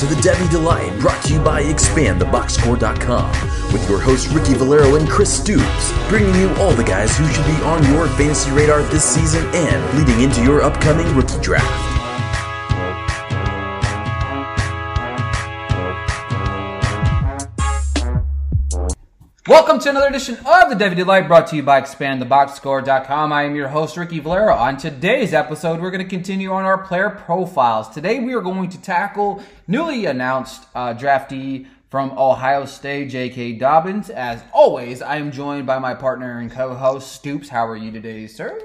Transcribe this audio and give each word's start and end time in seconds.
to 0.00 0.06
the 0.06 0.14
Devy 0.22 0.50
Delight, 0.50 0.98
brought 0.98 1.22
to 1.24 1.34
you 1.34 1.40
by 1.40 1.62
ExpandTheBoxScore.com, 1.62 3.30
with 3.70 3.86
your 3.86 4.00
hosts 4.00 4.28
Ricky 4.28 4.54
Valero 4.54 4.94
and 4.96 5.06
Chris 5.06 5.30
Stoops, 5.30 5.92
bringing 6.08 6.34
you 6.36 6.48
all 6.54 6.72
the 6.72 6.82
guys 6.82 7.18
who 7.18 7.28
should 7.28 7.44
be 7.44 7.62
on 7.64 7.84
your 7.92 8.08
fantasy 8.08 8.50
radar 8.52 8.82
this 8.84 9.04
season 9.04 9.44
and 9.52 9.98
leading 9.98 10.22
into 10.22 10.42
your 10.42 10.62
upcoming 10.62 11.14
rookie 11.14 11.38
draft. 11.42 11.99
Welcome 19.50 19.80
to 19.80 19.90
another 19.90 20.06
edition 20.06 20.36
of 20.36 20.70
the 20.70 20.76
Devy 20.76 21.04
Light 21.04 21.26
brought 21.26 21.48
to 21.48 21.56
you 21.56 21.64
by 21.64 21.80
ExpandTheBoxScore.com. 21.80 23.32
I 23.32 23.42
am 23.42 23.56
your 23.56 23.66
host, 23.66 23.96
Ricky 23.96 24.20
Valero. 24.20 24.54
On 24.54 24.76
today's 24.76 25.34
episode, 25.34 25.80
we're 25.80 25.90
going 25.90 26.04
to 26.04 26.08
continue 26.08 26.52
on 26.52 26.64
our 26.64 26.78
player 26.78 27.10
profiles. 27.10 27.88
Today, 27.88 28.20
we 28.20 28.32
are 28.34 28.42
going 28.42 28.68
to 28.68 28.80
tackle 28.80 29.42
newly 29.66 30.06
announced 30.06 30.68
uh, 30.72 30.94
draftee 30.94 31.66
from 31.88 32.16
Ohio 32.16 32.64
State, 32.64 33.10
J.K. 33.10 33.54
Dobbins. 33.54 34.08
As 34.08 34.40
always, 34.52 35.02
I 35.02 35.16
am 35.16 35.32
joined 35.32 35.66
by 35.66 35.80
my 35.80 35.94
partner 35.94 36.38
and 36.38 36.48
co 36.48 36.72
host, 36.72 37.10
Stoops. 37.10 37.48
How 37.48 37.66
are 37.66 37.76
you 37.76 37.90
today, 37.90 38.28
sir? 38.28 38.56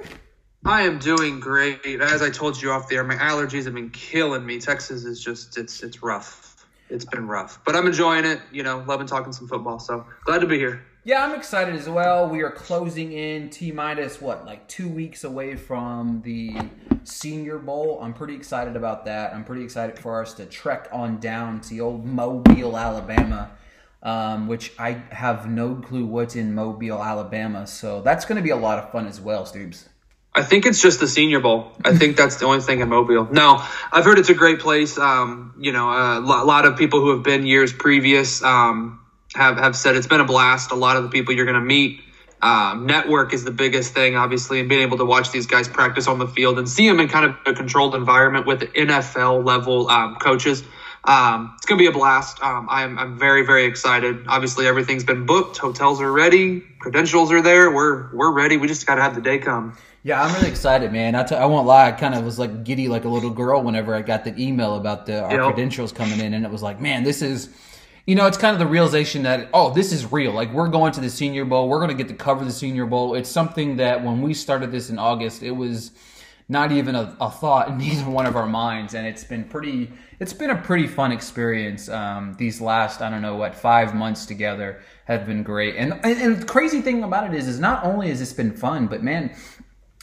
I 0.65 0.83
am 0.83 0.99
doing 0.99 1.39
great. 1.39 1.83
As 1.99 2.21
I 2.21 2.29
told 2.29 2.61
you 2.61 2.69
off 2.69 2.89
the 2.89 2.97
air, 2.97 3.03
my 3.03 3.15
allergies 3.15 3.65
have 3.65 3.73
been 3.73 3.89
killing 3.89 4.45
me. 4.45 4.59
Texas 4.59 5.03
is 5.03 5.19
just, 5.19 5.57
it's, 5.57 5.81
it's 5.81 6.03
rough 6.03 6.54
it's 6.95 7.05
been 7.05 7.27
rough, 7.27 7.59
but 7.65 7.75
I'm 7.75 7.85
enjoying 7.85 8.25
it. 8.25 8.41
You 8.51 8.63
know, 8.63 8.83
loving 8.87 9.05
talking 9.05 9.33
some 9.33 9.47
football. 9.47 9.79
So 9.79 10.05
glad 10.23 10.39
to 10.39 10.47
be 10.47 10.57
here. 10.57 10.83
Yeah, 11.03 11.23
I'm 11.23 11.35
excited 11.35 11.75
as 11.75 11.87
well. 11.87 12.27
We 12.27 12.41
are 12.41 12.49
closing 12.49 13.11
in 13.11 13.51
T 13.51 13.71
minus 13.71 14.19
what, 14.19 14.43
like 14.43 14.67
two 14.67 14.89
weeks 14.89 15.23
away 15.23 15.55
from 15.55 16.23
the 16.23 16.55
Senior 17.03 17.59
Bowl. 17.59 17.99
I'm 18.01 18.13
pretty 18.13 18.33
excited 18.33 18.75
about 18.75 19.05
that. 19.05 19.31
I'm 19.31 19.43
pretty 19.43 19.63
excited 19.63 19.99
for 19.99 20.19
us 20.19 20.33
to 20.35 20.47
trek 20.47 20.89
on 20.91 21.19
down 21.19 21.61
to 21.61 21.69
the 21.69 21.81
old 21.81 22.07
Mobile, 22.07 22.75
Alabama, 22.75 23.51
um, 24.01 24.47
which 24.47 24.73
I 24.79 24.93
have 25.11 25.47
no 25.47 25.75
clue 25.75 26.07
what's 26.07 26.35
in 26.35 26.55
Mobile, 26.55 27.03
Alabama. 27.03 27.67
So 27.67 28.01
that's 28.01 28.25
going 28.25 28.37
to 28.37 28.41
be 28.41 28.49
a 28.49 28.55
lot 28.55 28.79
of 28.79 28.91
fun 28.91 29.05
as 29.05 29.21
well, 29.21 29.45
Stoops. 29.45 29.87
I 30.35 30.43
think 30.43 30.65
it's 30.65 30.81
just 30.81 30.99
the 30.99 31.07
Senior 31.07 31.39
Bowl. 31.39 31.71
I 31.83 31.95
think 31.95 32.17
that's 32.17 32.35
the 32.35 32.45
only 32.45 32.59
thing 32.59 32.81
in 32.81 32.89
Mobile. 32.89 33.27
No, 33.31 33.63
I've 33.91 34.03
heard 34.03 34.19
it's 34.19 34.29
a 34.29 34.33
great 34.33 34.59
place. 34.59 34.97
Um, 34.97 35.55
you 35.57 35.71
know, 35.71 35.89
a 35.89 36.19
lot 36.19 36.65
of 36.65 36.77
people 36.77 36.99
who 36.99 37.11
have 37.11 37.23
been 37.23 37.45
years 37.45 37.71
previous 37.71 38.43
um, 38.43 38.99
have 39.33 39.57
have 39.57 39.75
said 39.75 39.95
it's 39.95 40.07
been 40.07 40.21
a 40.21 40.25
blast. 40.25 40.71
A 40.71 40.75
lot 40.75 40.97
of 40.97 41.03
the 41.03 41.09
people 41.09 41.33
you're 41.33 41.45
going 41.45 41.55
to 41.55 41.61
meet. 41.61 42.01
Um, 42.41 42.85
network 42.85 43.33
is 43.33 43.43
the 43.43 43.51
biggest 43.51 43.93
thing, 43.93 44.15
obviously, 44.15 44.59
and 44.59 44.69
being 44.69 44.81
able 44.81 44.97
to 44.97 45.05
watch 45.05 45.31
these 45.31 45.47
guys 45.47 45.67
practice 45.67 46.07
on 46.07 46.19
the 46.19 46.27
field 46.27 46.59
and 46.59 46.69
see 46.69 46.87
them 46.87 46.99
in 46.99 47.07
kind 47.07 47.25
of 47.25 47.37
a 47.45 47.53
controlled 47.53 47.95
environment 47.95 48.45
with 48.45 48.59
NFL 48.59 49.45
level 49.45 49.89
um, 49.89 50.17
coaches. 50.17 50.63
Um, 51.05 51.53
it's 51.55 51.65
going 51.65 51.77
to 51.77 51.83
be 51.83 51.87
a 51.87 51.91
blast. 51.91 52.41
Um, 52.41 52.67
I'm, 52.69 52.97
I'm 52.97 53.17
very, 53.17 53.45
very 53.45 53.65
excited. 53.65 54.25
Obviously, 54.27 54.67
everything's 54.67 55.03
been 55.03 55.25
booked. 55.25 55.57
Hotels 55.57 56.01
are 56.01 56.11
ready. 56.11 56.61
Credentials 56.79 57.31
are 57.31 57.41
there. 57.41 57.71
We're 57.71 58.13
we're 58.15 58.31
ready. 58.31 58.57
We 58.57 58.67
just 58.67 58.87
got 58.87 58.95
to 58.95 59.01
have 59.01 59.15
the 59.15 59.21
day 59.21 59.37
come. 59.37 59.77
Yeah, 60.05 60.21
I'm 60.21 60.33
really 60.35 60.49
excited, 60.49 60.91
man. 60.91 61.15
I 61.15 61.23
t- 61.23 61.35
I 61.35 61.45
won't 61.45 61.65
lie. 61.65 61.87
I 61.87 61.91
kind 61.91 62.13
of 62.13 62.23
was 62.23 62.37
like 62.37 62.63
giddy 62.63 62.87
like 62.87 63.05
a 63.05 63.09
little 63.09 63.31
girl 63.31 63.63
whenever 63.63 63.95
I 63.95 64.03
got 64.03 64.23
the 64.23 64.39
email 64.39 64.75
about 64.75 65.05
the 65.05 65.23
our 65.23 65.31
yep. 65.31 65.45
credentials 65.45 65.91
coming 65.91 66.19
in, 66.19 66.33
and 66.35 66.45
it 66.45 66.51
was 66.51 66.61
like, 66.61 66.79
man, 66.79 67.03
this 67.03 67.23
is, 67.23 67.49
you 68.05 68.13
know, 68.13 68.27
it's 68.27 68.37
kind 68.37 68.53
of 68.53 68.59
the 68.59 68.67
realization 68.67 69.23
that 69.23 69.49
oh, 69.53 69.73
this 69.73 69.91
is 69.91 70.11
real. 70.11 70.31
Like 70.31 70.53
we're 70.53 70.69
going 70.69 70.91
to 70.93 71.01
the 71.01 71.09
Senior 71.09 71.45
Bowl. 71.45 71.69
We're 71.69 71.79
going 71.79 71.89
to 71.89 71.95
get 71.95 72.07
to 72.09 72.15
cover 72.15 72.45
the 72.45 72.51
Senior 72.51 72.85
Bowl. 72.85 73.15
It's 73.15 73.29
something 73.29 73.77
that 73.77 74.03
when 74.03 74.21
we 74.21 74.33
started 74.33 74.71
this 74.71 74.91
in 74.91 74.99
August, 74.99 75.41
it 75.41 75.51
was 75.51 75.91
not 76.47 76.71
even 76.71 76.95
a, 76.95 77.15
a 77.19 77.31
thought 77.31 77.69
in 77.69 77.81
either 77.81 78.09
one 78.09 78.25
of 78.25 78.35
our 78.35 78.47
minds, 78.47 78.93
and 78.93 79.05
it's 79.05 79.23
been 79.23 79.43
pretty. 79.43 79.91
It's 80.19 80.33
been 80.33 80.49
a 80.49 80.61
pretty 80.61 80.87
fun 80.87 81.11
experience. 81.11 81.89
Um, 81.89 82.35
these 82.37 82.61
last 82.61 83.01
I 83.01 83.09
don't 83.09 83.21
know 83.21 83.35
what 83.35 83.55
five 83.55 83.93
months 83.93 84.25
together 84.25 84.81
have 85.05 85.25
been 85.25 85.43
great, 85.43 85.75
and, 85.75 85.93
and 86.03 86.21
and 86.21 86.41
the 86.41 86.45
crazy 86.45 86.81
thing 86.81 87.03
about 87.03 87.31
it 87.31 87.37
is, 87.37 87.47
is 87.47 87.59
not 87.59 87.83
only 87.83 88.09
has 88.09 88.19
this 88.19 88.33
been 88.33 88.55
fun, 88.55 88.87
but 88.87 89.03
man 89.03 89.35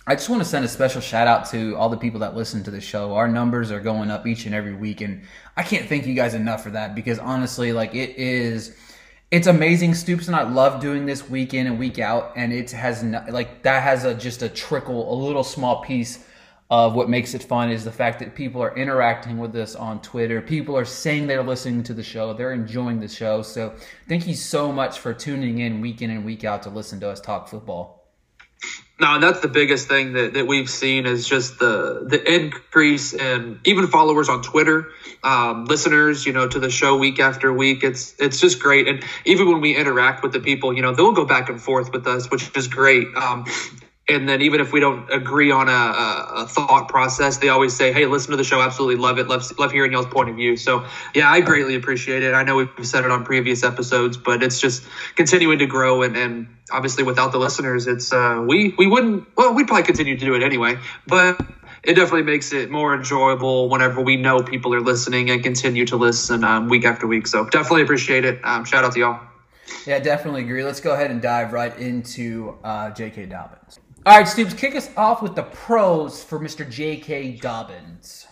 I 0.05 0.17
just 0.17 0.29
want 0.29 0.43
to 0.43 0.49
send 0.49 0.65
a 0.65 0.69
special 0.69 1.01
shout 1.01 1.29
out 1.29 1.49
to 1.51 1.77
all 1.77 1.89
the 1.89 1.97
people 1.97 2.21
that 2.21 2.35
listen 2.35 2.65
to 2.65 2.73
the 2.73 2.81
show. 2.81 3.15
Our 3.15 3.29
numbers 3.29 3.71
are 3.71 3.79
going 3.79 4.11
up 4.11 4.27
each 4.27 4.47
and 4.47 4.55
every 4.55 4.75
week, 4.75 5.01
and 5.01 5.23
I 5.57 5.63
can't 5.63 5.89
thank 5.89 6.07
you 6.07 6.15
guys 6.15 6.35
enough 6.35 6.65
for 6.65 6.71
that 6.71 6.97
because 6.97 7.21
honestly, 7.21 7.73
like 7.73 7.95
it 7.95 8.17
is, 8.17 8.77
it's 9.31 9.47
amazing. 9.47 9.95
Stoops 9.95 10.27
and 10.27 10.35
I 10.35 10.43
love 10.43 10.81
doing 10.81 11.07
this 11.07 11.31
week 11.31 11.55
in 11.55 11.69
and 11.69 11.79
week 11.79 12.01
out, 12.01 12.33
and 12.35 12.53
it 12.53 12.73
has 12.73 13.05
no, 13.05 13.25
like 13.29 13.63
that 13.63 13.85
has 13.85 14.05
a 14.05 14.13
just 14.13 14.43
a 14.43 14.49
trickle, 14.49 15.13
a 15.13 15.15
little 15.15 15.45
small 15.45 15.83
piece 15.83 16.25
of 16.73 16.95
what 16.95 17.11
makes 17.11 17.35
it 17.35 17.43
fun 17.43 17.71
is 17.71 17.85
the 17.85 17.93
fact 17.93 18.19
that 18.19 18.35
people 18.35 18.63
are 18.63 18.75
interacting 18.75 19.37
with 19.37 19.55
us 19.57 19.75
on 19.75 20.01
Twitter. 20.01 20.41
People 20.41 20.75
are 20.75 20.87
saying 20.87 21.27
they're 21.27 21.43
listening 21.43 21.83
to 21.83 21.93
the 21.93 22.03
show, 22.03 22.33
they're 22.33 22.55
enjoying 22.55 22.99
the 22.99 23.09
show. 23.09 23.43
So 23.43 23.75
thank 24.09 24.27
you 24.27 24.35
so 24.35 24.73
much 24.73 24.99
for 24.99 25.13
tuning 25.13 25.59
in 25.59 25.83
week 25.83 26.01
in 26.01 26.09
and 26.09 26.25
week 26.25 26.45
out 26.45 26.63
to 26.63 26.71
listen 26.71 26.99
to 27.01 27.11
us 27.11 27.21
talk 27.21 27.49
football. 27.49 28.09
No, 28.99 29.21
that's 29.21 29.41
the 29.41 29.49
biggest 29.49 29.87
thing 29.87 30.15
that, 30.15 30.33
that 30.33 30.47
we've 30.47 30.71
seen 30.71 31.05
is 31.05 31.29
just 31.29 31.59
the 31.59 32.07
the 32.09 32.35
increase 32.35 33.13
in 33.13 33.61
even 33.65 33.89
followers 33.89 34.31
on 34.31 34.41
Twitter, 34.41 34.93
um, 35.23 35.67
listeners, 35.67 36.25
you 36.25 36.33
know, 36.33 36.49
to 36.49 36.59
the 36.59 36.71
show 36.71 36.97
week 36.97 37.21
after 37.21 37.53
week. 37.53 37.85
It's 37.85 38.15
it's 38.19 38.41
just 38.41 38.61
great, 38.61 38.89
and 38.89 39.05
even 39.27 39.51
when 39.51 39.61
we 39.61 39.77
interact 39.77 40.23
with 40.23 40.33
the 40.33 40.41
people, 40.41 40.73
you 40.73 40.81
know, 40.81 40.95
they'll 40.95 41.13
go 41.13 41.27
back 41.27 41.51
and 41.51 41.61
forth 41.61 41.93
with 41.93 42.07
us, 42.07 42.31
which 42.31 42.57
is 42.57 42.69
great. 42.69 43.09
Um, 43.17 43.45
and 44.13 44.29
then 44.29 44.43
even 44.43 44.61
if 44.61 44.73
we 44.73 44.81
don't 44.81 45.11
agree 45.13 45.51
on 45.51 45.69
a, 45.69 45.73
a, 45.73 46.33
a, 46.43 46.47
thought 46.47 46.89
process, 46.89 47.39
they 47.39 47.49
always 47.49 47.75
say, 47.75 47.93
"Hey, 47.93 48.07
listen 48.07 48.31
to 48.31 48.37
the 48.37 48.45
show. 48.45 48.61
Absolutely 48.61 48.97
love 48.97 49.19
it. 49.19 49.29
Love 49.29 49.45
love 49.59 49.73
hearing 49.73 49.93
y'all's 49.93 50.07
point 50.07 50.29
of 50.29 50.37
view." 50.37 50.57
So 50.57 50.85
yeah, 51.15 51.31
I 51.31 51.41
greatly 51.41 51.75
appreciate 51.75 52.23
it. 52.23 52.35
I 52.35 52.43
know 52.43 52.57
we've 52.57 52.71
said 52.83 53.05
it 53.05 53.11
on 53.11 53.25
previous 53.25 53.63
episodes, 53.63 54.17
but 54.17 54.43
it's 54.43 54.61
just 54.61 54.85
continuing 55.17 55.59
to 55.59 55.67
grow, 55.67 56.03
and, 56.03 56.17
and 56.17 56.47
obviously 56.71 57.05
without 57.05 57.33
the 57.33 57.39
listeners, 57.39 57.87
it's 57.87 58.13
uh, 58.13 58.45
we 58.47 58.75
we 58.79 58.87
wouldn't. 58.87 59.27
Well, 59.37 59.55
we'd 59.55 59.67
probably 59.67 59.85
continue 59.85 60.17
to 60.17 60.25
do 60.25 60.35
it 60.35 60.43
anyway, 60.43 60.77
but 61.07 61.41
it 61.83 61.95
definitely 61.95 62.23
makes 62.23 62.53
it 62.53 62.71
more 62.71 62.95
enjoyable 62.95 63.69
whenever 63.69 64.01
we 64.01 64.17
know 64.17 64.43
people 64.43 64.73
are 64.75 64.81
listening 64.81 65.31
and 65.31 65.43
continue 65.43 65.85
to 65.87 65.97
listen 65.97 66.45
um, 66.45 66.69
week 66.69 66.85
after 66.85 67.07
week. 67.07 67.27
So 67.27 67.45
definitely 67.47 67.83
appreciate 67.83 68.25
it. 68.25 68.41
Um, 68.45 68.65
shout 68.65 68.85
out 68.85 68.93
to 68.93 69.01
y'all. 69.01 69.21
Yeah, 69.87 69.99
definitely 69.99 70.43
agree. 70.43 70.65
Let's 70.65 70.81
go 70.81 70.95
ahead 70.95 71.11
and 71.11 71.21
dive 71.21 71.53
right 71.53 71.77
into 71.79 72.57
uh, 72.63 72.91
J.K. 72.91 73.27
Dobbins. 73.27 73.81
All 74.05 74.19
right, 74.19 74.27
Steve, 74.27 74.57
kick 74.57 74.75
us 74.75 74.91
off 74.97 75.23
with 75.23 75.37
the 75.37 75.45
pros 75.45 76.25
for 76.25 76.41
Mr. 76.41 76.69
J.K. 76.69 77.37
Dobbins. 77.37 78.27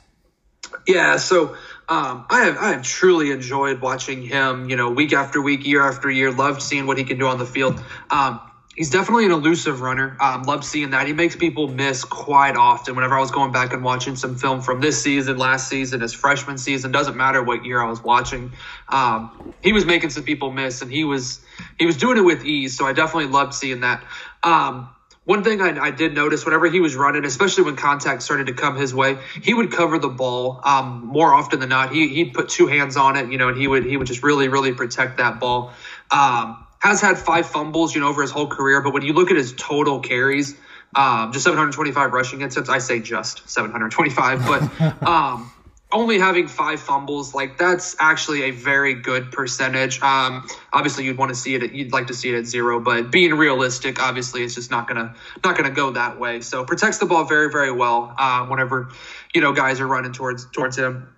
Yeah, 0.86 1.16
so 1.16 1.50
um, 1.88 2.26
I 2.28 2.44
have 2.44 2.58
I 2.58 2.68
have 2.72 2.82
truly 2.82 3.30
enjoyed 3.30 3.80
watching 3.80 4.22
him. 4.22 4.68
You 4.68 4.74
know, 4.74 4.90
week 4.90 5.12
after 5.12 5.40
week, 5.40 5.64
year 5.64 5.82
after 5.82 6.10
year. 6.10 6.32
Loved 6.32 6.60
seeing 6.60 6.86
what 6.86 6.98
he 6.98 7.04
can 7.04 7.18
do 7.18 7.28
on 7.28 7.38
the 7.38 7.46
field. 7.46 7.80
Um, 8.10 8.40
he's 8.74 8.90
definitely 8.90 9.26
an 9.26 9.30
elusive 9.30 9.80
runner. 9.80 10.16
Um, 10.20 10.42
love 10.42 10.64
seeing 10.64 10.90
that. 10.90 11.06
He 11.06 11.12
makes 11.12 11.36
people 11.36 11.68
miss 11.68 12.02
quite 12.04 12.56
often. 12.56 12.96
Whenever 12.96 13.16
I 13.16 13.20
was 13.20 13.30
going 13.30 13.52
back 13.52 13.72
and 13.72 13.84
watching 13.84 14.16
some 14.16 14.36
film 14.36 14.62
from 14.62 14.80
this 14.80 15.00
season, 15.00 15.38
last 15.38 15.68
season, 15.68 16.00
his 16.00 16.12
freshman 16.12 16.58
season, 16.58 16.90
doesn't 16.90 17.16
matter 17.16 17.44
what 17.44 17.64
year 17.64 17.80
I 17.80 17.88
was 17.88 18.02
watching, 18.02 18.52
um, 18.88 19.54
he 19.62 19.72
was 19.72 19.86
making 19.86 20.10
some 20.10 20.24
people 20.24 20.50
miss, 20.50 20.82
and 20.82 20.90
he 20.90 21.04
was 21.04 21.40
he 21.78 21.86
was 21.86 21.96
doing 21.96 22.18
it 22.18 22.24
with 22.24 22.44
ease. 22.44 22.76
So 22.76 22.86
I 22.86 22.92
definitely 22.92 23.30
loved 23.30 23.54
seeing 23.54 23.80
that. 23.80 24.02
Um, 24.42 24.88
one 25.24 25.44
thing 25.44 25.60
I, 25.60 25.78
I, 25.78 25.90
did 25.90 26.14
notice 26.14 26.44
whenever 26.44 26.66
he 26.66 26.80
was 26.80 26.96
running, 26.96 27.24
especially 27.24 27.64
when 27.64 27.76
contact 27.76 28.22
started 28.22 28.46
to 28.46 28.54
come 28.54 28.76
his 28.76 28.94
way, 28.94 29.18
he 29.42 29.52
would 29.52 29.70
cover 29.70 29.98
the 29.98 30.08
ball 30.08 30.60
um, 30.64 31.04
more 31.04 31.34
often 31.34 31.60
than 31.60 31.68
not. 31.68 31.92
He, 31.92 32.08
he'd 32.08 32.32
put 32.32 32.48
two 32.48 32.66
hands 32.66 32.96
on 32.96 33.16
it, 33.16 33.30
you 33.30 33.36
know, 33.36 33.48
and 33.48 33.56
he 33.58 33.68
would 33.68 33.84
he 33.84 33.96
would 33.96 34.06
just 34.06 34.22
really 34.22 34.48
really 34.48 34.72
protect 34.72 35.18
that 35.18 35.38
ball. 35.38 35.72
Um, 36.10 36.64
has 36.80 37.00
had 37.00 37.18
five 37.18 37.46
fumbles, 37.46 37.94
you 37.94 38.00
know, 38.00 38.08
over 38.08 38.22
his 38.22 38.30
whole 38.30 38.46
career, 38.46 38.80
but 38.80 38.94
when 38.94 39.02
you 39.02 39.12
look 39.12 39.30
at 39.30 39.36
his 39.36 39.52
total 39.52 40.00
carries, 40.00 40.56
um, 40.94 41.32
just 41.32 41.44
725 41.44 42.12
rushing 42.12 42.42
attempts. 42.42 42.68
I 42.68 42.78
say 42.78 43.00
just 43.00 43.48
725, 43.48 44.46
but 44.46 45.02
um, 45.06 45.52
only 45.92 46.18
having 46.18 46.46
five 46.46 46.80
fumbles, 46.80 47.34
like 47.34 47.58
that's 47.58 47.96
actually 47.98 48.42
a 48.44 48.50
very 48.50 48.94
good 48.94 49.32
percentage. 49.32 50.00
Um, 50.00 50.46
obviously, 50.72 51.04
you'd 51.04 51.18
want 51.18 51.30
to 51.30 51.34
see 51.34 51.54
it. 51.54 51.62
At, 51.62 51.74
you'd 51.74 51.92
like 51.92 52.08
to 52.08 52.14
see 52.14 52.32
it 52.32 52.38
at 52.38 52.46
zero, 52.46 52.80
but 52.80 53.10
being 53.10 53.34
realistic, 53.34 54.00
obviously, 54.00 54.42
it's 54.42 54.54
just 54.54 54.70
not 54.70 54.86
gonna 54.86 55.14
not 55.44 55.56
gonna 55.56 55.70
go 55.70 55.92
that 55.92 56.18
way. 56.18 56.40
So 56.40 56.64
protects 56.64 56.98
the 56.98 57.06
ball 57.06 57.24
very 57.24 57.50
very 57.50 57.72
well. 57.72 58.14
Uh, 58.16 58.46
whenever 58.46 58.90
you 59.34 59.40
know 59.40 59.52
guys 59.52 59.80
are 59.80 59.86
running 59.86 60.12
towards 60.12 60.46
towards 60.50 60.76
him. 60.78 61.08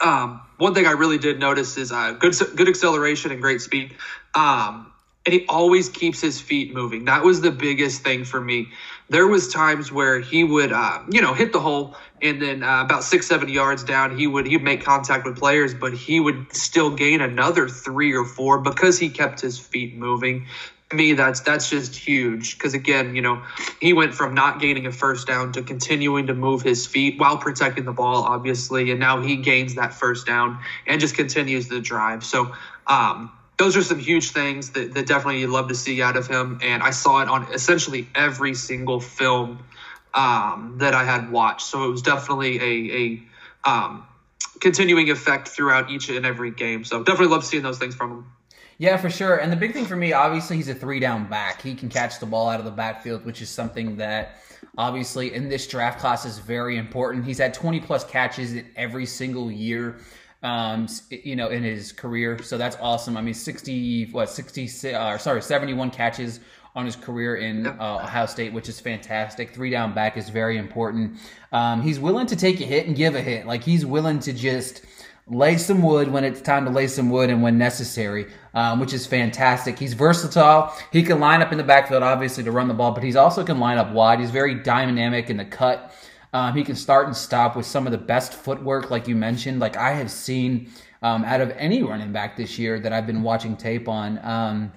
Um, 0.00 0.40
one 0.56 0.74
thing 0.74 0.86
I 0.86 0.92
really 0.92 1.18
did 1.18 1.38
notice 1.38 1.76
is 1.76 1.92
uh, 1.92 2.12
good 2.12 2.34
good 2.56 2.68
acceleration 2.68 3.32
and 3.32 3.42
great 3.42 3.60
speed. 3.60 3.94
Um, 4.34 4.92
and 5.24 5.32
he 5.32 5.46
always 5.48 5.88
keeps 5.88 6.20
his 6.20 6.40
feet 6.40 6.74
moving. 6.74 7.04
That 7.04 7.22
was 7.22 7.40
the 7.40 7.50
biggest 7.50 8.02
thing 8.02 8.24
for 8.24 8.40
me 8.40 8.68
there 9.08 9.26
was 9.26 9.48
times 9.48 9.92
where 9.92 10.20
he 10.20 10.44
would, 10.44 10.72
uh, 10.72 11.02
you 11.10 11.20
know, 11.20 11.34
hit 11.34 11.52
the 11.52 11.60
hole, 11.60 11.94
and 12.20 12.40
then 12.40 12.62
uh, 12.62 12.82
about 12.82 13.04
six, 13.04 13.26
seven 13.26 13.48
yards 13.48 13.84
down, 13.84 14.16
he 14.16 14.26
would 14.26 14.46
he'd 14.46 14.62
make 14.62 14.84
contact 14.84 15.26
with 15.26 15.36
players, 15.38 15.74
but 15.74 15.92
he 15.92 16.20
would 16.20 16.54
still 16.54 16.90
gain 16.90 17.20
another 17.20 17.68
three 17.68 18.14
or 18.14 18.24
four 18.24 18.58
because 18.60 18.98
he 18.98 19.08
kept 19.10 19.40
his 19.40 19.58
feet 19.58 19.96
moving. 19.96 20.46
To 20.90 20.96
me, 20.96 21.14
that's 21.14 21.40
that's 21.40 21.68
just 21.68 21.96
huge 21.96 22.56
because 22.56 22.74
again, 22.74 23.16
you 23.16 23.22
know, 23.22 23.42
he 23.80 23.92
went 23.92 24.14
from 24.14 24.34
not 24.34 24.60
gaining 24.60 24.86
a 24.86 24.92
first 24.92 25.26
down 25.26 25.52
to 25.52 25.62
continuing 25.62 26.26
to 26.28 26.34
move 26.34 26.62
his 26.62 26.86
feet 26.86 27.18
while 27.18 27.38
protecting 27.38 27.84
the 27.84 27.92
ball, 27.92 28.22
obviously, 28.22 28.90
and 28.90 29.00
now 29.00 29.20
he 29.20 29.36
gains 29.36 29.74
that 29.74 29.94
first 29.94 30.26
down 30.26 30.60
and 30.86 31.00
just 31.00 31.16
continues 31.16 31.68
the 31.68 31.80
drive. 31.80 32.24
So, 32.24 32.52
um, 32.86 33.32
those 33.62 33.76
are 33.76 33.82
some 33.82 34.00
huge 34.00 34.30
things 34.30 34.70
that, 34.70 34.92
that 34.94 35.06
definitely 35.06 35.40
you'd 35.40 35.50
love 35.50 35.68
to 35.68 35.74
see 35.76 36.02
out 36.02 36.16
of 36.16 36.26
him. 36.26 36.58
And 36.64 36.82
I 36.82 36.90
saw 36.90 37.22
it 37.22 37.28
on 37.28 37.46
essentially 37.52 38.08
every 38.12 38.54
single 38.54 38.98
film 38.98 39.64
um, 40.14 40.78
that 40.78 40.94
I 40.94 41.04
had 41.04 41.30
watched. 41.30 41.66
So 41.68 41.84
it 41.84 41.90
was 41.90 42.02
definitely 42.02 42.58
a, 42.58 43.22
a 43.64 43.70
um, 43.70 44.04
continuing 44.60 45.10
effect 45.10 45.46
throughout 45.46 45.90
each 45.90 46.08
and 46.08 46.26
every 46.26 46.50
game. 46.50 46.82
So 46.82 47.04
definitely 47.04 47.28
love 47.28 47.44
seeing 47.44 47.62
those 47.62 47.78
things 47.78 47.94
from 47.94 48.10
him. 48.10 48.32
Yeah, 48.78 48.96
for 48.96 49.10
sure. 49.10 49.36
And 49.36 49.52
the 49.52 49.56
big 49.56 49.72
thing 49.72 49.84
for 49.84 49.94
me, 49.94 50.12
obviously, 50.12 50.56
he's 50.56 50.68
a 50.68 50.74
three 50.74 50.98
down 50.98 51.28
back. 51.28 51.62
He 51.62 51.76
can 51.76 51.88
catch 51.88 52.18
the 52.18 52.26
ball 52.26 52.48
out 52.48 52.58
of 52.58 52.64
the 52.64 52.72
backfield, 52.72 53.24
which 53.24 53.40
is 53.40 53.48
something 53.48 53.96
that 53.98 54.38
obviously 54.76 55.34
in 55.34 55.48
this 55.48 55.68
draft 55.68 56.00
class 56.00 56.24
is 56.24 56.38
very 56.38 56.78
important. 56.78 57.24
He's 57.24 57.38
had 57.38 57.54
20 57.54 57.78
plus 57.78 58.02
catches 58.04 58.54
in 58.54 58.66
every 58.74 59.06
single 59.06 59.52
year 59.52 60.00
um, 60.42 60.88
you 61.10 61.36
know, 61.36 61.48
in 61.48 61.62
his 61.62 61.92
career. 61.92 62.42
So 62.42 62.58
that's 62.58 62.76
awesome. 62.80 63.16
I 63.16 63.20
mean, 63.20 63.34
60, 63.34 64.06
what, 64.06 64.28
60, 64.28 64.94
uh, 64.94 65.18
sorry, 65.18 65.42
71 65.42 65.90
catches 65.90 66.40
on 66.74 66.86
his 66.86 66.96
career 66.96 67.36
in 67.36 67.66
uh, 67.66 68.00
Ohio 68.02 68.26
State, 68.26 68.52
which 68.52 68.68
is 68.68 68.80
fantastic. 68.80 69.50
Three 69.50 69.70
down 69.70 69.94
back 69.94 70.16
is 70.16 70.30
very 70.30 70.56
important. 70.56 71.18
Um, 71.52 71.82
he's 71.82 72.00
willing 72.00 72.26
to 72.28 72.36
take 72.36 72.60
a 72.60 72.64
hit 72.64 72.86
and 72.86 72.96
give 72.96 73.14
a 73.14 73.20
hit. 73.20 73.46
Like 73.46 73.62
he's 73.62 73.84
willing 73.84 74.18
to 74.20 74.32
just 74.32 74.82
lay 75.28 75.56
some 75.56 75.82
wood 75.82 76.10
when 76.10 76.24
it's 76.24 76.40
time 76.40 76.64
to 76.64 76.70
lay 76.70 76.86
some 76.86 77.10
wood 77.10 77.30
and 77.30 77.42
when 77.42 77.58
necessary, 77.58 78.26
um, 78.54 78.80
which 78.80 78.92
is 78.92 79.06
fantastic. 79.06 79.78
He's 79.78 79.92
versatile. 79.92 80.74
He 80.90 81.02
can 81.02 81.20
line 81.20 81.42
up 81.42 81.52
in 81.52 81.58
the 81.58 81.64
backfield, 81.64 82.02
obviously, 82.02 82.42
to 82.44 82.50
run 82.50 82.68
the 82.68 82.74
ball, 82.74 82.92
but 82.92 83.02
he's 83.02 83.16
also 83.16 83.44
can 83.44 83.60
line 83.60 83.78
up 83.78 83.92
wide. 83.92 84.18
He's 84.18 84.30
very 84.30 84.54
dynamic 84.54 85.30
in 85.30 85.36
the 85.36 85.44
cut. 85.44 85.94
Um, 86.32 86.54
he 86.54 86.64
can 86.64 86.76
start 86.76 87.06
and 87.06 87.16
stop 87.16 87.56
with 87.56 87.66
some 87.66 87.86
of 87.86 87.92
the 87.92 87.98
best 87.98 88.32
footwork, 88.32 88.90
like 88.90 89.06
you 89.06 89.14
mentioned. 89.14 89.60
Like 89.60 89.76
I 89.76 89.92
have 89.92 90.10
seen 90.10 90.70
um, 91.02 91.24
out 91.24 91.40
of 91.40 91.50
any 91.56 91.82
running 91.82 92.12
back 92.12 92.36
this 92.36 92.58
year 92.58 92.80
that 92.80 92.92
I've 92.92 93.06
been 93.06 93.22
watching 93.22 93.56
tape 93.56 93.88
on. 93.88 94.18
Um, 94.24 94.72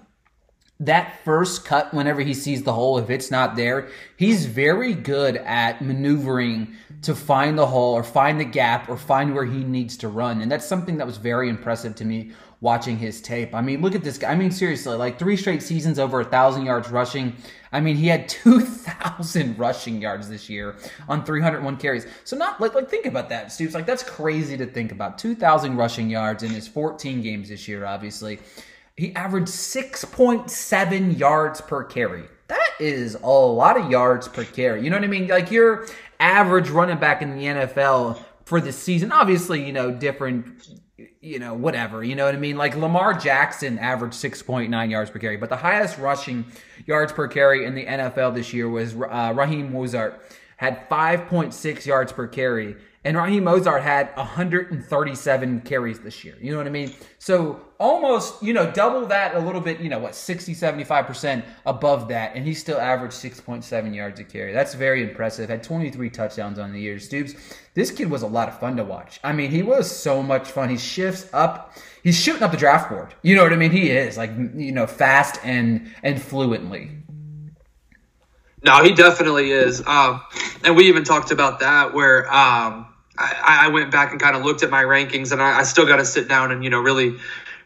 that 0.82 1.24
first 1.24 1.64
cut, 1.64 1.94
whenever 1.94 2.22
he 2.22 2.34
sees 2.34 2.64
the 2.64 2.74
hole, 2.74 2.98
if 2.98 3.10
it's 3.10 3.32
not 3.32 3.56
there, 3.56 3.88
he's 4.18 4.46
very 4.46 4.94
good 4.94 5.38
at 5.38 5.82
maneuvering 5.82 6.76
to 7.04 7.16
find 7.16 7.58
the 7.58 7.68
hole 7.68 7.94
or 7.94 8.04
find 8.04 8.40
the 8.40 8.46
gap 8.46 8.90
or 8.90 8.98
find 8.98 9.34
where 9.34 9.46
he 9.46 9.64
needs 9.64 9.96
to 9.98 10.10
run. 10.10 10.42
And 10.42 10.52
that's 10.52 10.66
something 10.66 10.98
that 10.98 11.08
was 11.08 11.16
very 11.16 11.48
impressive 11.48 11.96
to 11.96 12.06
me 12.06 12.32
watching 12.60 12.98
his 12.98 13.22
tape. 13.22 13.56
I 13.56 13.62
mean, 13.62 13.82
look 13.82 13.96
at 13.96 14.04
this 14.04 14.18
guy. 14.18 14.32
I 14.32 14.36
mean, 14.36 14.52
seriously, 14.52 14.98
like 14.98 15.18
three 15.18 15.38
straight 15.38 15.64
seasons 15.64 15.98
over 15.98 16.20
a 16.20 16.26
thousand 16.26 16.66
yards 16.66 16.90
rushing. 16.90 17.36
I 17.76 17.82
mean, 17.82 17.98
he 17.98 18.08
had 18.08 18.30
2,000 18.30 19.58
rushing 19.60 20.02
yards 20.02 20.30
this 20.30 20.50
year 20.50 20.78
on 21.10 21.26
301 21.26 21.78
carries. 21.78 22.08
So 22.24 22.38
not 22.38 22.62
like 22.62 22.74
like 22.74 22.90
think 22.90 23.06
about 23.06 23.30
that, 23.30 23.52
Stoops. 23.52 23.74
Like 23.74 23.86
that's 23.86 24.04
crazy 24.04 24.58
to 24.58 24.66
think 24.66 24.92
about. 24.92 25.18
2,000 25.18 25.76
rushing 25.76 26.10
yards 26.10 26.44
in 26.44 26.52
his 26.52 26.68
14 26.68 27.22
games 27.22 27.50
this 27.50 27.68
year. 27.68 27.86
Obviously, 27.86 28.40
he 28.96 29.14
averaged 29.16 29.50
6.7 29.50 31.20
yards 31.20 31.60
per 31.62 31.84
carry. 31.84 32.24
That 32.48 32.70
is 32.80 33.16
a 33.16 33.28
lot 33.28 33.78
of 33.78 33.92
yards 33.92 34.28
per 34.28 34.46
carry. 34.46 34.84
You 34.84 34.90
know 34.90 34.98
what 34.98 35.04
I 35.04 35.08
mean? 35.08 35.28
Like 35.28 35.52
your 35.52 35.88
average 36.20 36.70
running 36.70 36.98
back 36.98 37.22
in 37.22 37.36
the 37.36 37.44
NFL 37.44 38.24
for 38.46 38.62
the 38.62 38.72
season. 38.72 39.12
Obviously, 39.12 39.66
you 39.66 39.74
know, 39.74 39.92
different 39.92 40.46
you 41.26 41.40
know, 41.40 41.56
whatever. 41.56 42.04
You 42.04 42.16
know 42.16 42.26
what 42.26 42.36
I 42.36 42.38
mean? 42.38 42.56
Like 42.56 42.76
Lamar 42.76 43.16
Jackson 43.16 43.80
averaged 43.80 44.14
6.9 44.14 44.92
yards 44.92 45.10
per 45.10 45.18
carry, 45.18 45.38
but 45.38 45.50
the 45.50 45.58
highest 45.58 45.98
rushing 45.98 46.46
yards 46.86 47.12
per 47.12 47.28
carry 47.28 47.66
in 47.66 47.74
the 47.74 47.84
NFL 47.84 48.36
this 48.36 48.54
year 48.54 48.70
was 48.70 48.94
uh, 48.94 49.34
Raheem 49.36 49.72
Mostert, 49.72 50.20
had 50.58 50.88
5.6 50.88 51.86
yards 51.86 52.12
per 52.14 52.28
carry 52.28 52.76
and 53.06 53.16
Raheem 53.16 53.44
Mostert 53.44 53.84
had 53.84 54.16
137 54.18 55.62
carries 55.62 56.00
this 56.00 56.24
year. 56.24 56.36
You 56.42 56.52
know 56.52 56.58
what 56.58 56.66
I 56.66 56.72
mean? 56.72 56.92
So 57.20 57.62
almost, 57.80 58.42
you 58.42 58.52
know, 58.52 58.72
double 58.72 59.06
that 59.06 59.36
a 59.36 59.40
little 59.40 59.62
bit, 59.62 59.80
you 59.80 59.90
know, 59.90 60.00
what, 60.00 60.16
60, 60.16 60.56
75% 60.56 61.46
above 61.68 62.08
that. 62.08 62.36
And 62.36 62.44
he 62.44 62.56
still 62.56 62.80
averaged 62.80 63.14
6.7 63.14 63.96
yards 63.96 64.20
a 64.20 64.24
carry. 64.24 64.54
That's 64.54 64.74
very 64.74 65.04
impressive. 65.04 65.52
Had 65.52 65.62
23 65.62 66.10
touchdowns 66.10 66.58
on 66.58 66.74
the 66.74 66.82
year. 66.82 66.98
Stoops, 66.98 67.36
this 67.76 67.92
kid 67.92 68.10
was 68.10 68.24
a 68.24 68.28
lot 68.28 68.50
of 68.50 68.60
fun 68.60 68.76
to 68.78 68.84
watch. 68.84 69.20
I 69.24 69.34
mean, 69.34 69.52
he 69.52 69.62
was 69.62 69.90
so 69.90 70.24
much 70.24 70.50
fun. 70.50 70.70
He 70.70 70.78
shifts 70.78 71.30
up. 71.32 71.78
He's 72.02 72.20
shooting 72.20 72.42
up 72.42 72.50
the 72.50 72.58
draft 72.58 72.90
board. 72.90 73.14
You 73.22 73.36
know 73.36 73.44
what 73.44 73.54
I 73.54 73.58
mean? 73.58 73.72
He 73.72 73.92
is 73.92 74.18
like, 74.18 74.32
you 74.36 74.72
know, 74.72 74.88
fast 74.88 75.40
and, 75.44 75.94
and 76.02 76.20
fluently. 76.20 76.90
No, 78.64 78.84
he 78.84 78.94
definitely 78.94 79.52
is. 79.52 79.86
Um, 79.86 80.24
and 80.64 80.76
we 80.76 80.88
even 80.88 81.04
talked 81.04 81.30
about 81.30 81.60
that 81.60 81.94
where, 81.94 82.34
um, 82.34 82.88
I, 83.18 83.66
I 83.66 83.68
went 83.70 83.92
back 83.92 84.12
and 84.12 84.20
kind 84.20 84.36
of 84.36 84.44
looked 84.44 84.64
at 84.64 84.70
my 84.70 84.84
rankings, 84.84 85.32
and 85.32 85.42
I, 85.42 85.60
I 85.60 85.64
still 85.64 85.86
got 85.86 85.98
to 85.98 86.06
sit 86.06 86.28
down 86.28 86.52
and 86.52 86.64
you 86.64 86.70
know 86.70 86.80
really 86.80 87.18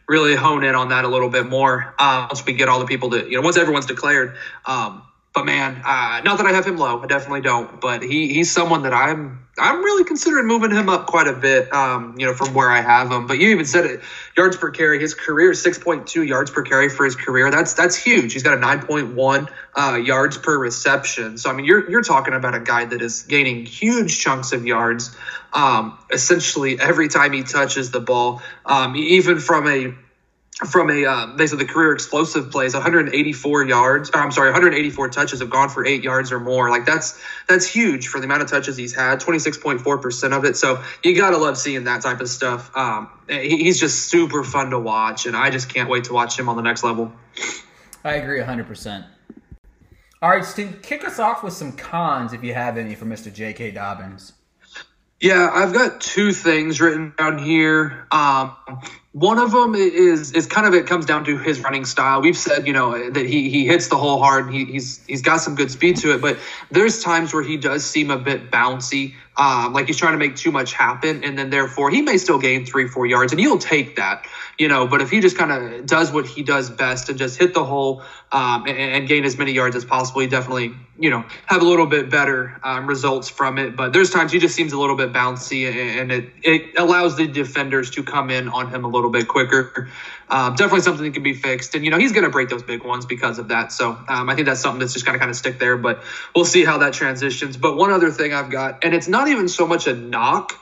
really 0.08 0.36
hone 0.36 0.64
in 0.64 0.74
on 0.74 0.90
that 0.90 1.06
a 1.06 1.08
little 1.08 1.30
bit 1.30 1.46
more 1.46 1.94
uh, 2.00 2.28
once 2.30 2.44
we 2.46 2.54
get 2.54 2.68
all 2.68 2.80
the 2.80 2.86
people 2.86 3.12
to 3.12 3.30
you 3.30 3.38
know 3.38 3.42
once 3.42 3.58
everyone's 3.58 3.86
declared. 3.86 4.36
Um, 4.66 5.04
but 5.34 5.46
man, 5.46 5.82
uh, 5.86 6.22
not 6.22 6.38
that 6.38 6.48
I 6.48 6.52
have 6.52 6.66
him 6.66 6.78
low, 6.78 7.02
I 7.02 7.06
definitely 7.06 7.42
don't. 7.42 7.80
But 7.80 8.02
he 8.02 8.34
he's 8.34 8.52
someone 8.52 8.84
that 8.84 8.94
I'm 8.94 9.48
I'm 9.60 9.84
really 9.84 10.04
considering 10.04 10.48
moving 10.48 10.72
him 10.72 10.90
up 10.90 11.06
quite 11.06 11.28
a 11.28 11.34
bit. 11.34 11.72
Um, 11.72 12.16
you 12.18 12.26
know, 12.26 12.34
from 12.34 12.54
where 12.56 12.72
I 12.72 12.82
have 12.82 13.12
him. 13.12 13.28
But 13.28 13.40
you 13.40 13.50
even 13.50 13.66
said 13.66 13.86
it, 13.86 14.02
yards 14.36 14.58
per 14.58 14.72
carry. 14.72 15.00
His 15.00 15.14
career 15.14 15.52
is 15.52 15.64
6.2 15.64 16.28
yards 16.28 16.50
per 16.50 16.64
carry 16.64 16.90
for 16.90 17.06
his 17.06 17.16
career. 17.16 17.52
That's 17.52 17.74
that's 17.74 17.96
huge. 17.96 18.34
He's 18.34 18.44
got 18.44 18.56
a 18.56 18.62
9.1 18.62 19.50
uh, 19.76 19.96
yards 19.98 20.38
per 20.38 20.58
reception. 20.58 21.38
So 21.38 21.52
I 21.52 21.54
mean, 21.54 21.66
you're 21.66 21.90
you're 21.90 22.02
talking 22.02 22.34
about 22.34 22.56
a 22.56 22.60
guy 22.60 22.86
that 22.86 23.02
is 23.02 23.22
gaining 23.24 23.66
huge 23.66 24.20
chunks 24.20 24.52
of 24.52 24.66
yards. 24.66 25.16
Um, 25.52 25.98
essentially 26.12 26.80
every 26.80 27.08
time 27.08 27.34
he 27.34 27.44
touches 27.44 27.92
the 27.92 28.00
ball, 28.00 28.42
um, 28.66 28.96
even 28.96 29.40
from 29.40 29.68
a 29.68 29.94
from 30.66 30.90
a 30.90 31.06
uh, 31.06 31.28
basically 31.38 31.66
the 31.66 31.72
career 31.72 31.94
explosive 31.94 32.52
plays 32.52 32.74
184 32.74 33.64
yards 33.66 34.12
i'm 34.14 34.32
sorry 34.32 34.50
184 34.50 35.08
touches 35.10 35.40
have 35.40 35.50
gone 35.50 35.70
for 35.70 35.86
eight 35.86 36.04
yards 36.04 36.32
or 36.32 36.40
more. 36.40 36.70
Like 36.70 36.86
that's 36.86 37.20
that's 37.48 37.66
huge 37.66 38.08
for 38.08 38.20
the 38.20 38.26
amount 38.26 38.42
of 38.42 38.50
touches 38.50 38.76
he's 38.76 38.94
had 38.94 39.22
26.4% 39.22 40.38
of 40.38 40.46
it. 40.46 40.58
So 40.58 40.84
you 41.04 41.16
gotta 41.16 41.38
love 41.38 41.58
seeing 41.58 41.86
that 41.86 42.02
type 42.02 42.20
of 42.20 42.28
stuff. 42.28 42.76
Um, 42.76 43.10
he, 43.30 43.58
he's 43.64 43.80
just 43.80 44.10
super 44.10 44.44
fun 44.44 44.72
to 44.72 44.80
watch 44.80 45.26
and 45.26 45.36
i 45.36 45.50
just 45.50 45.74
can't 45.74 45.90
wait 45.90 46.06
to 46.06 46.14
watch 46.14 46.38
him 46.38 46.50
on 46.50 46.56
the 46.56 46.64
next 46.64 46.84
level. 46.84 47.12
I 48.04 48.16
agree 48.16 48.42
100% 48.42 49.06
all 50.22 50.30
right 50.30 50.44
steve 50.44 50.80
kick 50.82 51.06
us 51.06 51.18
off 51.18 51.44
with 51.44 51.54
some 51.54 51.72
cons 51.72 52.34
if 52.34 52.44
you 52.44 52.54
have 52.54 52.78
any 52.78 52.94
for 52.94 53.06
mr 53.06 53.34
j.k 53.34 53.72
dobbins 53.72 54.34
yeah, 55.22 55.50
I've 55.54 55.74
got 55.74 56.02
two 56.02 56.32
things 56.32 56.80
written 56.80 57.14
down 57.18 57.40
here. 57.40 58.08
Um, 58.12 58.56
one 59.20 59.38
of 59.38 59.52
them 59.52 59.76
is 59.76 60.32
is 60.32 60.48
kind 60.48 60.66
of 60.66 60.74
it 60.74 60.88
comes 60.88 61.06
down 61.06 61.26
to 61.26 61.38
his 61.38 61.60
running 61.60 61.84
style. 61.84 62.22
We've 62.22 62.38
said 62.38 62.66
you 62.66 62.74
know 62.74 63.12
that 63.12 63.26
he 63.26 63.50
he 63.50 63.66
hits 63.66 63.90
the 63.90 63.98
hole 63.98 64.20
hard. 64.20 64.54
He, 64.54 64.64
he's 64.64 65.06
he's 65.06 65.22
got 65.22 65.38
some 65.38 65.56
good 65.56 65.70
speed 65.70 65.98
to 65.98 66.14
it, 66.14 66.22
but 66.22 66.38
there's 66.72 67.04
times 67.04 67.34
where 67.34 67.44
he 67.44 67.58
does 67.58 67.86
seem 67.86 68.12
a 68.12 68.18
bit 68.18 68.50
bouncy, 68.50 69.16
um, 69.36 69.74
like 69.74 69.88
he's 69.88 69.98
trying 69.98 70.14
to 70.14 70.18
make 70.18 70.38
too 70.38 70.52
much 70.52 70.72
happen, 70.72 71.26
and 71.26 71.38
then 71.38 71.50
therefore 71.50 71.90
he 71.90 72.02
may 72.02 72.18
still 72.18 72.40
gain 72.40 72.66
three 72.66 72.88
four 72.88 73.06
yards, 73.06 73.34
and 73.34 73.42
you'll 73.42 73.58
take 73.58 73.98
that 73.98 74.26
you 74.60 74.68
know, 74.68 74.86
but 74.86 75.02
if 75.02 75.10
he 75.10 75.22
just 75.22 75.38
kind 75.38 75.52
of 75.52 75.86
does 75.86 76.12
what 76.12 76.28
he 76.28 76.44
does 76.44 76.70
best 76.70 77.08
and 77.08 77.18
just 77.18 77.40
hit 77.40 77.54
the 77.54 77.64
hole 77.64 78.04
um, 78.30 78.66
and, 78.68 78.78
and, 78.78 79.08
gain 79.08 79.24
as 79.24 79.38
many 79.38 79.54
yards 79.54 79.74
as 79.74 79.86
possible, 79.86 80.20
he 80.20 80.28
definitely, 80.28 80.74
you 81.00 81.10
know, 81.10 81.24
have 81.46 81.62
a 81.62 81.66
little 81.66 81.86
bit 81.86 82.10
better 82.10 82.60
um, 82.62 82.86
results 82.86 83.30
from 83.30 83.58
it. 83.58 83.78
But 83.78 83.94
there's 83.94 84.10
times 84.10 84.34
he 84.34 84.40
just 84.40 84.54
seems 84.54 84.74
a 84.74 84.80
little 84.80 84.98
bit 84.98 85.14
bouncy 85.14 85.72
and 85.72 86.12
it, 86.12 86.30
it 86.44 86.78
allows 86.78 87.16
the 87.16 87.26
defenders 87.26 87.90
to 87.92 88.04
come 88.04 88.30
in 88.30 88.50
on 88.50 88.70
him 88.70 88.84
a 88.84 88.90
little 88.90 89.09
bit 89.10 89.28
quicker. 89.28 89.90
Um, 90.30 90.56
definitely 90.56 90.82
something 90.82 91.06
that 91.06 91.14
can 91.14 91.24
be 91.24 91.34
fixed. 91.34 91.76
And, 91.76 91.84
you 91.84 91.92
know, 91.92 91.98
he's 91.98 92.12
going 92.12 92.24
to 92.24 92.30
break 92.30 92.50
those 92.50 92.64
big 92.64 92.84
ones 92.84 93.06
because 93.06 93.40
of 93.40 93.48
that. 93.50 93.72
So 93.72 93.92
um, 94.08 94.30
I 94.30 94.36
think 94.36 94.48
that's 94.48 94.62
something 94.62 94.80
that's 94.80 94.94
just 94.94 95.06
going 95.06 95.16
to 95.16 95.20
kind 95.20 95.30
of 95.30 95.36
stick 95.36 95.60
there, 95.60 95.78
but 95.78 96.04
we'll 96.36 96.46
see 96.46 96.64
how 96.64 96.80
that 96.80 96.94
transitions. 96.94 97.58
But 97.58 97.76
one 97.78 97.92
other 97.92 98.12
thing 98.12 98.34
I've 98.34 98.52
got, 98.52 98.84
and 98.84 98.94
it's 98.94 99.08
not 99.08 99.28
even 99.28 99.48
so 99.48 99.66
much 99.68 99.88
a 99.88 99.94
knock. 99.94 100.54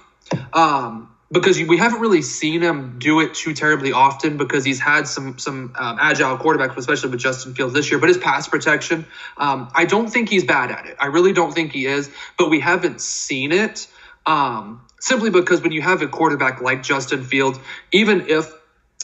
Um, 0.53 1.09
because 1.31 1.61
we 1.61 1.77
haven't 1.77 1.99
really 1.99 2.21
seen 2.21 2.61
him 2.61 2.99
do 2.99 3.19
it 3.19 3.33
too 3.33 3.53
terribly 3.53 3.91
often 3.91 4.37
because 4.37 4.63
he's 4.63 4.79
had 4.79 5.07
some 5.07 5.37
some 5.37 5.73
um, 5.77 5.97
agile 5.99 6.37
quarterbacks, 6.37 6.77
especially 6.77 7.09
with 7.09 7.19
Justin 7.19 7.53
Fields 7.53 7.73
this 7.73 7.91
year. 7.91 7.99
But 7.99 8.09
his 8.09 8.17
pass 8.17 8.47
protection, 8.47 9.05
um, 9.35 9.69
I 9.75 9.85
don't 9.85 10.07
think 10.07 10.29
he's 10.29 10.45
bad 10.45 10.71
at 10.71 10.85
it. 10.85 10.95
I 10.99 11.07
really 11.07 11.33
don't 11.33 11.51
think 11.51 11.73
he 11.73 11.85
is, 11.85 12.09
but 12.37 12.49
we 12.49 12.59
haven't 12.59 13.01
seen 13.01 13.51
it 13.51 13.87
um, 14.25 14.81
simply 14.99 15.29
because 15.29 15.61
when 15.61 15.71
you 15.71 15.81
have 15.81 16.01
a 16.01 16.07
quarterback 16.07 16.61
like 16.61 16.83
Justin 16.83 17.23
Fields, 17.23 17.59
even 17.91 18.25
if 18.27 18.53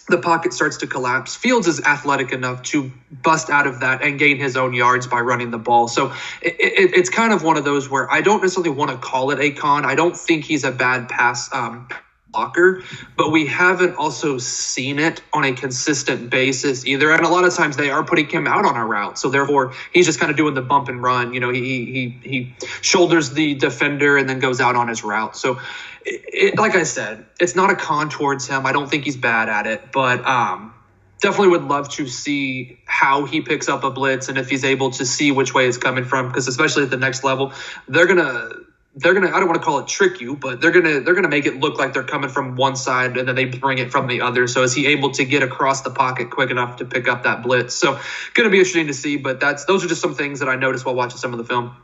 the 0.09 0.17
pocket 0.17 0.53
starts 0.53 0.77
to 0.77 0.87
collapse. 0.87 1.35
Fields 1.35 1.67
is 1.67 1.79
athletic 1.81 2.33
enough 2.33 2.61
to 2.63 2.91
bust 3.09 3.49
out 3.49 3.67
of 3.67 3.79
that 3.79 4.01
and 4.01 4.19
gain 4.19 4.37
his 4.37 4.57
own 4.57 4.73
yards 4.73 5.07
by 5.07 5.21
running 5.21 5.49
the 5.49 5.57
ball. 5.57 5.87
So 5.87 6.11
it, 6.41 6.55
it, 6.59 6.93
it's 6.93 7.09
kind 7.09 7.31
of 7.31 7.43
one 7.43 7.55
of 7.55 7.63
those 7.63 7.89
where 7.89 8.11
I 8.11 8.21
don't 8.21 8.41
necessarily 8.41 8.71
want 8.71 8.91
to 8.91 8.97
call 8.97 9.31
it 9.31 9.39
a 9.39 9.51
con. 9.51 9.85
I 9.85 9.95
don't 9.95 10.15
think 10.15 10.43
he's 10.43 10.65
a 10.65 10.71
bad 10.71 11.07
pass 11.07 11.53
um, 11.53 11.87
blocker, 12.33 12.83
but 13.15 13.31
we 13.31 13.45
haven't 13.45 13.95
also 13.95 14.37
seen 14.37 14.99
it 14.99 15.21
on 15.31 15.45
a 15.45 15.53
consistent 15.53 16.29
basis 16.29 16.85
either. 16.85 17.11
And 17.11 17.23
a 17.23 17.29
lot 17.29 17.45
of 17.45 17.53
times 17.53 17.77
they 17.77 17.89
are 17.89 18.03
putting 18.03 18.27
him 18.27 18.47
out 18.47 18.65
on 18.65 18.75
a 18.75 18.85
route, 18.85 19.17
so 19.17 19.29
therefore 19.29 19.73
he's 19.93 20.05
just 20.05 20.19
kind 20.19 20.31
of 20.31 20.37
doing 20.37 20.55
the 20.55 20.61
bump 20.61 20.89
and 20.89 21.01
run. 21.01 21.33
You 21.33 21.39
know, 21.39 21.51
he 21.51 21.85
he 21.85 22.29
he 22.29 22.55
shoulders 22.81 23.31
the 23.31 23.53
defender 23.55 24.17
and 24.17 24.27
then 24.27 24.39
goes 24.39 24.59
out 24.59 24.75
on 24.75 24.87
his 24.87 25.03
route. 25.03 25.37
So, 25.37 25.59
it, 26.05 26.21
it, 26.27 26.57
like 26.57 26.75
I 26.75 26.83
said, 26.83 27.25
it's 27.39 27.55
not 27.55 27.69
a 27.69 27.75
con 27.75 28.09
towards 28.09 28.47
him. 28.47 28.65
I 28.65 28.73
don't 28.73 28.89
think 28.89 29.05
he's 29.05 29.17
bad 29.17 29.47
at 29.47 29.67
it, 29.67 29.91
but 29.93 30.25
um, 30.25 30.73
definitely 31.21 31.49
would 31.49 31.63
love 31.63 31.89
to 31.89 32.07
see 32.07 32.79
how 32.85 33.25
he 33.25 33.41
picks 33.41 33.69
up 33.69 33.83
a 33.83 33.91
blitz 33.91 34.27
and 34.27 34.37
if 34.37 34.49
he's 34.49 34.65
able 34.65 34.91
to 34.91 35.05
see 35.05 35.31
which 35.31 35.53
way 35.53 35.67
it's 35.67 35.77
coming 35.77 36.03
from. 36.03 36.27
Because 36.27 36.47
especially 36.47 36.83
at 36.83 36.89
the 36.89 36.97
next 36.97 37.23
level, 37.23 37.53
they're 37.87 38.07
gonna 38.07 38.49
they're 38.95 39.13
gonna 39.13 39.29
I 39.29 39.39
don't 39.39 39.47
want 39.47 39.59
to 39.59 39.65
call 39.65 39.79
it 39.79 39.87
trick 39.87 40.21
you, 40.21 40.35
but 40.35 40.61
they're 40.61 40.71
gonna 40.71 40.99
they're 40.99 41.15
gonna 41.15 41.29
make 41.29 41.45
it 41.45 41.59
look 41.59 41.79
like 41.79 41.93
they're 41.93 42.03
coming 42.03 42.29
from 42.29 42.55
one 42.55 42.75
side 42.75 43.17
and 43.17 43.27
then 43.27 43.35
they 43.35 43.45
bring 43.45 43.79
it 43.79 43.91
from 43.91 44.07
the 44.07 44.21
other. 44.21 44.47
So 44.47 44.61
is 44.61 44.73
he 44.73 44.87
able 44.87 45.11
to 45.11 45.25
get 45.25 45.41
across 45.41 45.81
the 45.81 45.89
pocket 45.89 46.29
quick 46.29 46.51
enough 46.51 46.77
to 46.77 46.85
pick 46.85 47.07
up 47.07 47.23
that 47.23 47.41
blitz? 47.41 47.73
So 47.73 47.99
gonna 48.35 48.49
be 48.49 48.59
interesting 48.59 48.87
to 48.87 48.93
see. 48.93 49.17
But 49.17 49.39
that's 49.39 49.65
those 49.65 49.83
are 49.83 49.87
just 49.87 50.01
some 50.01 50.13
things 50.13 50.39
that 50.39 50.49
I 50.49 50.55
noticed 50.55 50.85
while 50.85 50.95
watching 50.95 51.17
some 51.17 51.33
of 51.33 51.39
the 51.39 51.45
film. 51.45 51.75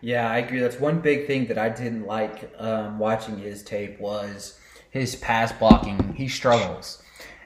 Yeah, 0.00 0.30
I 0.30 0.38
agree. 0.38 0.60
That's 0.60 0.78
one 0.78 1.00
big 1.00 1.26
thing 1.26 1.46
that 1.46 1.58
I 1.58 1.68
didn't 1.68 2.06
like 2.06 2.52
um, 2.58 2.98
watching 2.98 3.38
his 3.38 3.62
tape 3.62 4.00
was 4.00 4.58
his 4.90 5.16
pass 5.16 5.52
blocking. 5.52 6.14
He 6.14 6.28
struggles, 6.28 7.02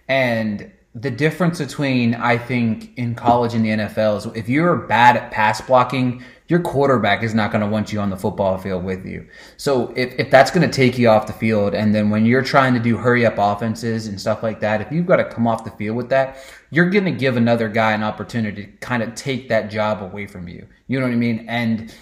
and 0.07 0.71
the 0.95 1.11
difference 1.11 1.59
between 1.59 2.15
I 2.15 2.39
think 2.39 2.97
in 2.97 3.15
college 3.15 3.55
and 3.55 3.65
the 3.65 3.71
NFL 3.71 4.19
is 4.19 4.27
if 4.37 4.49
you're 4.49 4.77
bad 4.77 5.17
at 5.17 5.31
pass 5.31 5.61
blocking, 5.61 6.25
your 6.49 6.61
quarterback 6.61 7.23
is 7.23 7.35
not 7.35 7.53
going 7.53 7.61
to 7.61 7.67
want 7.67 7.93
you 7.93 8.01
on 8.01 8.09
the 8.09 8.17
football 8.17 8.57
field 8.57 8.83
with 8.83 9.05
you. 9.05 9.29
So 9.59 9.93
if, 9.95 10.19
if 10.19 10.31
that's 10.31 10.51
going 10.51 10.69
to 10.69 10.75
take 10.75 10.99
you 10.99 11.09
off 11.11 11.27
the 11.27 11.35
field, 11.35 11.75
and 11.75 11.95
then 11.95 12.09
when 12.09 12.25
you're 12.25 12.43
trying 12.43 12.73
to 12.73 12.81
do 12.81 12.97
hurry 12.97 13.27
up 13.27 13.35
offenses 13.37 14.07
and 14.07 14.19
stuff 14.19 14.43
like 14.43 14.61
that, 14.61 14.81
if 14.81 14.91
you've 14.91 15.07
got 15.07 15.17
to 15.17 15.25
come 15.27 15.47
off 15.47 15.65
the 15.65 15.71
field 15.73 15.97
with 15.97 16.09
that, 16.09 16.39
you're 16.71 16.89
going 16.89 17.05
to 17.05 17.11
give 17.11 17.37
another 17.37 17.69
guy 17.69 17.93
an 17.93 18.03
opportunity 18.03 18.65
to 18.65 18.73
kind 18.79 19.03
of 19.03 19.15
take 19.15 19.51
that 19.51 19.71
job 19.71 20.03
away 20.03 20.27
from 20.27 20.49
you. 20.49 20.67
You 20.87 20.99
know 20.99 21.07
what 21.07 21.13
I 21.13 21.17
mean? 21.17 21.45
And 21.49 21.95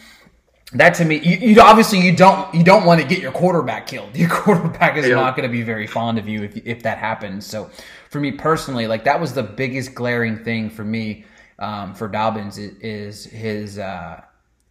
that 0.73 0.95
to 0.95 1.05
me, 1.05 1.19
you, 1.19 1.37
you, 1.55 1.61
obviously 1.61 2.01
you 2.01 2.15
don't 2.15 2.53
you 2.55 2.65
don't 2.65 2.85
want 2.85 3.01
to 3.01 3.07
get 3.07 3.21
your 3.21 3.33
quarterback 3.33 3.87
killed. 3.87 4.17
Your 4.17 4.29
quarterback 4.31 4.97
is 4.97 5.09
not 5.09 5.37
going 5.37 5.49
to 5.49 5.53
be 5.53 5.63
very 5.63 5.87
fond 5.87 6.19
of 6.19 6.29
you 6.29 6.43
if 6.45 6.57
if 6.67 6.83
that 6.83 6.99
happens. 6.99 7.47
So 7.47 7.71
for 8.11 8.21
me 8.21 8.33
personally, 8.33 8.87
like 8.87 9.05
that 9.05 9.21
was 9.21 9.33
the 9.33 9.45
biggest 9.45 9.95
glaring 9.95 10.43
thing 10.43 10.71
for 10.71 10.85
me 10.85 11.25
um, 11.59 11.95
for 11.95 12.09
Dobbins 12.09 12.59
is, 12.59 12.77
is 12.81 13.25
his 13.25 13.79
uh, 13.79 14.23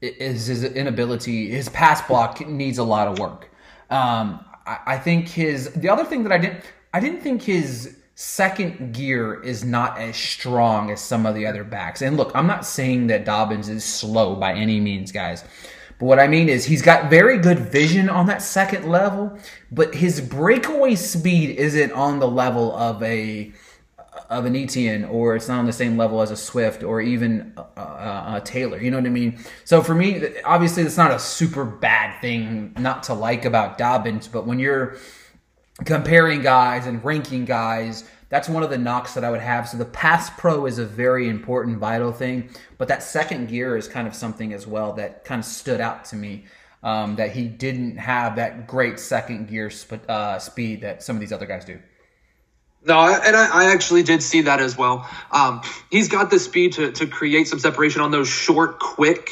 is 0.02 0.48
his 0.48 0.64
inability. 0.64 1.50
His 1.50 1.70
pass 1.70 2.02
block 2.08 2.46
needs 2.48 2.78
a 2.78 2.84
lot 2.84 3.08
of 3.08 3.20
work. 3.20 3.50
Um, 3.90 4.44
I, 4.66 4.80
I 4.88 4.98
think 4.98 5.28
his 5.28 5.72
the 5.74 5.90
other 5.90 6.06
thing 6.06 6.24
that 6.24 6.32
I 6.32 6.38
didn't 6.38 6.64
I 6.94 7.00
didn't 7.00 7.22
think 7.22 7.42
his 7.42 7.98
second 8.16 8.94
gear 8.94 9.42
is 9.44 9.66
not 9.66 9.98
as 9.98 10.16
strong 10.16 10.90
as 10.90 11.02
some 11.02 11.26
of 11.26 11.36
the 11.36 11.46
other 11.46 11.64
backs. 11.64 12.02
And 12.02 12.16
look, 12.16 12.32
I'm 12.34 12.48
not 12.48 12.66
saying 12.66 13.08
that 13.08 13.26
Dobbins 13.26 13.68
is 13.68 13.84
slow 13.84 14.36
by 14.36 14.54
any 14.54 14.80
means, 14.80 15.12
guys. 15.12 15.44
But 16.00 16.06
what 16.06 16.20
I 16.20 16.28
mean 16.28 16.50
is 16.50 16.66
he's 16.66 16.82
got 16.82 17.10
very 17.10 17.38
good 17.38 17.60
vision 17.60 18.10
on 18.10 18.26
that 18.28 18.42
second 18.42 18.88
level, 18.88 19.38
but 19.72 19.96
his 19.96 20.20
breakaway 20.22 20.96
speed 20.96 21.58
isn't 21.58 21.92
on 21.92 22.20
the 22.20 22.28
level 22.28 22.76
of 22.76 23.02
a 23.04 23.52
of 24.30 24.46
an 24.46 24.56
Etienne, 24.56 25.06
or 25.06 25.36
it's 25.36 25.48
not 25.48 25.60
on 25.60 25.66
the 25.66 25.74
same 25.74 25.98
level 25.98 26.22
as 26.22 26.32
a 26.32 26.38
Swift, 26.38 26.84
or 26.84 27.02
even 27.02 27.54
a, 27.58 27.62
a, 27.82 28.34
a 28.38 28.42
Taylor. 28.44 28.82
You 28.82 28.92
know 28.92 28.98
what 28.98 29.06
I 29.06 29.10
mean? 29.10 29.40
So 29.64 29.82
for 29.82 29.96
me, 29.96 30.40
obviously, 30.44 30.84
it's 30.84 30.98
not 30.98 31.12
a 31.12 31.20
super 31.20 31.66
bad 31.66 32.20
thing 32.22 32.74
not 32.78 33.04
to 33.04 33.14
like 33.14 33.46
about 33.46 33.78
Dobbins, 33.78 34.28
but 34.28 34.46
when 34.46 34.60
you're 34.60 34.98
comparing 35.84 36.42
guys 36.42 36.86
and 36.86 37.04
ranking 37.04 37.44
guys 37.44 38.06
that's 38.30 38.50
one 38.50 38.64
of 38.64 38.70
the 38.70 38.78
knocks 38.78 39.14
that 39.14 39.24
I 39.24 39.30
would 39.30 39.42
have. 39.42 39.70
So 39.70 39.78
the 39.78 39.86
pass 39.86 40.30
pro 40.32 40.66
is 40.66 40.80
a 40.80 40.86
very 40.86 41.30
important, 41.30 41.78
vital 41.78 42.12
thing, 42.12 42.50
but 42.78 42.88
that 42.88 43.04
second 43.04 43.48
gear 43.48 43.78
is 43.78 43.88
kind 43.88 44.08
of 44.08 44.16
something 44.16 44.52
as 44.54 44.66
well 44.66 44.94
that 44.94 45.24
kind 45.26 45.40
of 45.40 45.46
stood 45.46 45.80
out 45.80 46.06
to 46.06 46.16
me. 46.16 46.46
Um, 46.84 47.16
that 47.16 47.32
he 47.32 47.48
didn't 47.48 47.98
have 47.98 48.36
that 48.36 48.68
great 48.68 49.00
second 49.00 49.48
gear 49.48 49.72
sp- 49.74 50.06
uh, 50.08 50.38
speed 50.38 50.82
that 50.82 51.02
some 51.02 51.16
of 51.16 51.20
these 51.20 51.32
other 51.32 51.48
guys 51.48 51.66
do. 51.66 51.80
No, 52.86 53.00
and 53.00 53.36
I, 53.36 53.64
I, 53.64 53.74
actually 53.74 54.04
did 54.04 54.22
see 54.22 54.42
that 54.42 54.60
as 54.60 54.78
well. 54.78 55.10
Um, 55.32 55.62
he's 55.90 56.08
got 56.08 56.30
the 56.30 56.38
speed 56.38 56.74
to, 56.74 56.92
to 56.92 57.08
create 57.08 57.48
some 57.48 57.58
separation 57.58 58.02
on 58.02 58.12
those 58.12 58.28
short, 58.28 58.78
quick 58.78 59.28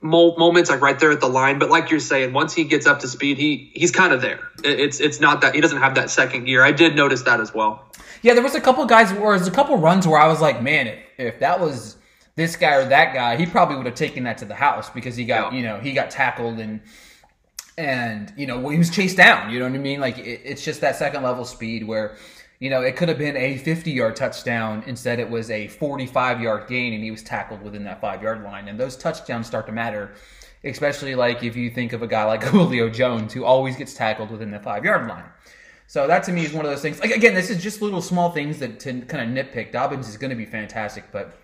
mo- 0.00 0.34
moments, 0.36 0.70
like 0.70 0.80
right 0.80 0.98
there 0.98 1.10
at 1.10 1.20
the 1.20 1.28
line. 1.28 1.58
But 1.58 1.68
like 1.68 1.90
you're 1.90 2.00
saying, 2.00 2.32
once 2.32 2.54
he 2.54 2.64
gets 2.64 2.86
up 2.86 3.00
to 3.00 3.08
speed, 3.08 3.36
he 3.36 3.70
he's 3.74 3.90
kind 3.90 4.14
of 4.14 4.22
there. 4.22 4.40
It's 4.62 5.00
it's 5.00 5.20
not 5.20 5.42
that 5.42 5.54
he 5.54 5.60
doesn't 5.60 5.78
have 5.78 5.96
that 5.96 6.08
second 6.08 6.44
gear. 6.44 6.62
I 6.62 6.72
did 6.72 6.96
notice 6.96 7.22
that 7.22 7.40
as 7.40 7.52
well. 7.52 7.84
Yeah, 8.22 8.32
there 8.32 8.42
was 8.42 8.54
a 8.54 8.60
couple 8.60 8.86
guys 8.86 9.12
where 9.12 9.36
there's 9.36 9.48
a 9.48 9.50
couple 9.50 9.76
runs 9.76 10.06
where 10.06 10.18
I 10.18 10.26
was 10.28 10.40
like, 10.40 10.62
man, 10.62 10.86
if, 10.86 10.98
if 11.18 11.38
that 11.40 11.60
was 11.60 11.96
this 12.36 12.56
guy 12.56 12.76
or 12.76 12.88
that 12.88 13.12
guy, 13.12 13.36
he 13.36 13.44
probably 13.44 13.76
would 13.76 13.86
have 13.86 13.94
taken 13.94 14.24
that 14.24 14.38
to 14.38 14.46
the 14.46 14.54
house 14.54 14.88
because 14.88 15.14
he 15.14 15.26
got, 15.26 15.52
yeah. 15.52 15.58
you 15.58 15.64
know, 15.64 15.78
he 15.78 15.92
got 15.92 16.10
tackled 16.10 16.58
and 16.58 16.80
and 17.76 18.32
you 18.36 18.46
know 18.46 18.68
he 18.68 18.78
was 18.78 18.88
chased 18.90 19.16
down. 19.16 19.52
You 19.52 19.58
know 19.58 19.66
what 19.66 19.74
I 19.74 19.78
mean? 19.78 20.00
Like 20.00 20.18
it, 20.18 20.40
it's 20.44 20.64
just 20.64 20.80
that 20.80 20.96
second 20.96 21.22
level 21.22 21.44
speed 21.44 21.86
where 21.86 22.16
you 22.58 22.70
know 22.70 22.82
it 22.82 22.96
could 22.96 23.08
have 23.08 23.18
been 23.18 23.36
a 23.36 23.58
50 23.58 23.90
yard 23.90 24.16
touchdown 24.16 24.84
instead 24.86 25.18
it 25.18 25.28
was 25.28 25.50
a 25.50 25.68
45 25.68 26.40
yard 26.40 26.68
gain 26.68 26.92
and 26.92 27.02
he 27.02 27.10
was 27.10 27.22
tackled 27.22 27.62
within 27.62 27.84
that 27.84 28.00
five 28.00 28.22
yard 28.22 28.42
line. 28.42 28.68
And 28.68 28.78
those 28.78 28.96
touchdowns 28.96 29.46
start 29.46 29.66
to 29.66 29.72
matter, 29.72 30.14
especially 30.62 31.14
like 31.14 31.42
if 31.42 31.56
you 31.56 31.70
think 31.70 31.92
of 31.92 32.02
a 32.02 32.06
guy 32.06 32.24
like 32.24 32.42
Julio 32.44 32.88
Jones 32.88 33.32
who 33.32 33.44
always 33.44 33.76
gets 33.76 33.94
tackled 33.94 34.30
within 34.30 34.50
the 34.50 34.60
five 34.60 34.84
yard 34.84 35.08
line. 35.08 35.24
So 35.86 36.06
that 36.06 36.24
to 36.24 36.32
me 36.32 36.44
is 36.44 36.52
one 36.52 36.64
of 36.64 36.70
those 36.70 36.82
things. 36.82 37.00
Like 37.00 37.10
again, 37.10 37.34
this 37.34 37.50
is 37.50 37.62
just 37.62 37.82
little 37.82 38.00
small 38.00 38.30
things 38.30 38.58
that 38.60 38.80
to 38.80 39.00
kind 39.02 39.38
of 39.38 39.46
nitpick. 39.46 39.72
Dobbins 39.72 40.08
is 40.08 40.16
going 40.16 40.30
to 40.30 40.36
be 40.36 40.46
fantastic, 40.46 41.04
but 41.12 41.38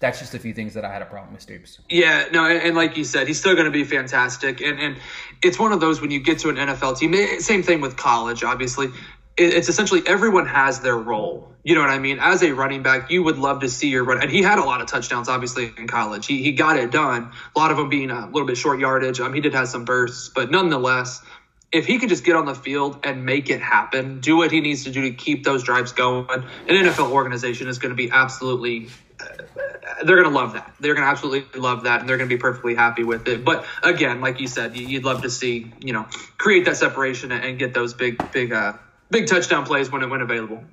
that's 0.00 0.18
just 0.18 0.34
a 0.34 0.38
few 0.38 0.54
things 0.54 0.74
that 0.74 0.84
I 0.84 0.92
had 0.92 1.02
a 1.02 1.06
problem 1.06 1.34
with 1.34 1.42
Stoops. 1.42 1.78
Yeah, 1.88 2.26
no, 2.32 2.46
and, 2.46 2.62
and 2.62 2.76
like 2.76 2.96
you 2.96 3.04
said, 3.04 3.28
he's 3.28 3.38
still 3.38 3.54
going 3.54 3.66
to 3.66 3.70
be 3.70 3.84
fantastic, 3.84 4.60
and 4.60 4.78
and 4.78 4.96
it's 5.42 5.58
one 5.58 5.72
of 5.72 5.80
those 5.80 6.00
when 6.00 6.10
you 6.10 6.20
get 6.20 6.38
to 6.40 6.48
an 6.48 6.56
NFL 6.56 6.98
team. 6.98 7.14
Same 7.40 7.62
thing 7.62 7.80
with 7.80 7.96
college, 7.96 8.42
obviously. 8.42 8.88
It's 9.36 9.68
essentially 9.68 10.02
everyone 10.06 10.46
has 10.46 10.80
their 10.80 10.96
role. 10.96 11.52
You 11.62 11.74
know 11.74 11.82
what 11.82 11.90
I 11.90 11.98
mean? 11.98 12.18
As 12.20 12.42
a 12.42 12.52
running 12.52 12.82
back, 12.82 13.10
you 13.10 13.22
would 13.22 13.38
love 13.38 13.60
to 13.60 13.68
see 13.68 13.88
your 13.88 14.04
run. 14.04 14.22
And 14.22 14.30
he 14.30 14.42
had 14.42 14.58
a 14.58 14.64
lot 14.64 14.80
of 14.80 14.86
touchdowns, 14.86 15.28
obviously, 15.28 15.72
in 15.76 15.86
college. 15.86 16.26
He, 16.26 16.42
he 16.42 16.52
got 16.52 16.78
it 16.78 16.90
done. 16.90 17.32
A 17.54 17.58
lot 17.58 17.70
of 17.70 17.76
them 17.76 17.88
being 17.88 18.10
a 18.10 18.26
little 18.26 18.46
bit 18.46 18.56
short 18.56 18.80
yardage. 18.80 19.20
Um, 19.20 19.34
he 19.34 19.40
did 19.40 19.54
have 19.54 19.68
some 19.68 19.84
bursts, 19.84 20.30
but 20.30 20.50
nonetheless, 20.50 21.22
if 21.72 21.86
he 21.86 21.98
could 21.98 22.08
just 22.08 22.24
get 22.24 22.34
on 22.34 22.46
the 22.46 22.54
field 22.54 23.00
and 23.04 23.24
make 23.24 23.50
it 23.50 23.60
happen, 23.60 24.20
do 24.20 24.36
what 24.36 24.50
he 24.50 24.60
needs 24.60 24.84
to 24.84 24.90
do 24.90 25.02
to 25.02 25.12
keep 25.12 25.44
those 25.44 25.62
drives 25.62 25.92
going, 25.92 26.26
an 26.30 26.44
NFL 26.68 27.10
organization 27.10 27.68
is 27.68 27.78
going 27.78 27.90
to 27.90 27.96
be 27.96 28.10
absolutely 28.10 28.88
uh, 29.20 30.04
they're 30.04 30.16
going 30.16 30.32
to 30.32 30.34
love 30.34 30.54
that. 30.54 30.72
They're 30.80 30.94
going 30.94 31.04
to 31.04 31.10
absolutely 31.10 31.60
love 31.60 31.84
that, 31.84 32.00
and 32.00 32.08
they're 32.08 32.16
going 32.16 32.28
to 32.28 32.34
be 32.34 32.40
perfectly 32.40 32.74
happy 32.74 33.04
with 33.04 33.28
it. 33.28 33.44
But 33.44 33.66
again, 33.82 34.20
like 34.20 34.40
you 34.40 34.46
said, 34.46 34.76
you'd 34.76 35.04
love 35.04 35.22
to 35.22 35.30
see 35.30 35.72
you 35.80 35.92
know 35.92 36.06
create 36.38 36.64
that 36.64 36.76
separation 36.76 37.32
and 37.32 37.58
get 37.58 37.74
those 37.74 37.94
big, 37.94 38.32
big, 38.32 38.52
uh, 38.52 38.74
big 39.10 39.26
touchdown 39.26 39.64
plays 39.66 39.90
when 39.90 40.02
it 40.02 40.06
when 40.06 40.22
available. 40.22 40.64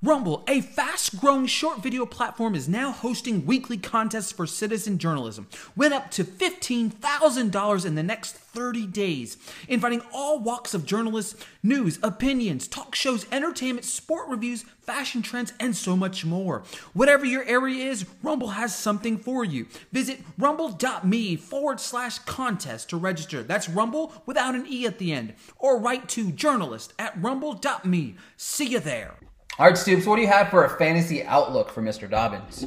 Rumble, 0.00 0.44
a 0.46 0.60
fast 0.60 1.18
growing 1.18 1.46
short 1.46 1.82
video 1.82 2.06
platform, 2.06 2.54
is 2.54 2.68
now 2.68 2.92
hosting 2.92 3.44
weekly 3.44 3.76
contests 3.76 4.30
for 4.30 4.46
citizen 4.46 4.96
journalism. 4.96 5.48
Win 5.74 5.92
up 5.92 6.12
to 6.12 6.22
$15,000 6.22 7.84
in 7.84 7.94
the 7.96 8.02
next 8.04 8.36
30 8.36 8.86
days, 8.86 9.36
inviting 9.66 10.00
all 10.12 10.38
walks 10.38 10.72
of 10.72 10.86
journalists, 10.86 11.34
news, 11.64 11.98
opinions, 12.00 12.68
talk 12.68 12.94
shows, 12.94 13.26
entertainment, 13.32 13.84
sport 13.84 14.28
reviews, 14.28 14.62
fashion 14.82 15.20
trends, 15.20 15.52
and 15.58 15.74
so 15.74 15.96
much 15.96 16.24
more. 16.24 16.62
Whatever 16.92 17.24
your 17.24 17.42
area 17.42 17.84
is, 17.90 18.06
Rumble 18.22 18.50
has 18.50 18.78
something 18.78 19.18
for 19.18 19.44
you. 19.44 19.66
Visit 19.90 20.20
rumble.me 20.38 21.34
forward 21.34 21.80
slash 21.80 22.20
contest 22.20 22.88
to 22.90 22.96
register. 22.96 23.42
That's 23.42 23.68
Rumble 23.68 24.12
without 24.26 24.54
an 24.54 24.64
E 24.68 24.86
at 24.86 24.98
the 24.98 25.12
end. 25.12 25.34
Or 25.58 25.76
write 25.76 26.08
to 26.10 26.30
journalist 26.30 26.92
at 27.00 27.20
rumble.me. 27.20 28.14
See 28.36 28.66
you 28.66 28.78
there. 28.78 29.16
Right, 29.58 29.76
Stoops, 29.76 30.06
what 30.06 30.16
do 30.16 30.22
you 30.22 30.28
have 30.28 30.50
for 30.50 30.64
a 30.64 30.70
fantasy 30.70 31.24
outlook 31.24 31.70
for 31.70 31.82
Mr. 31.82 32.08
Dobbins? 32.08 32.64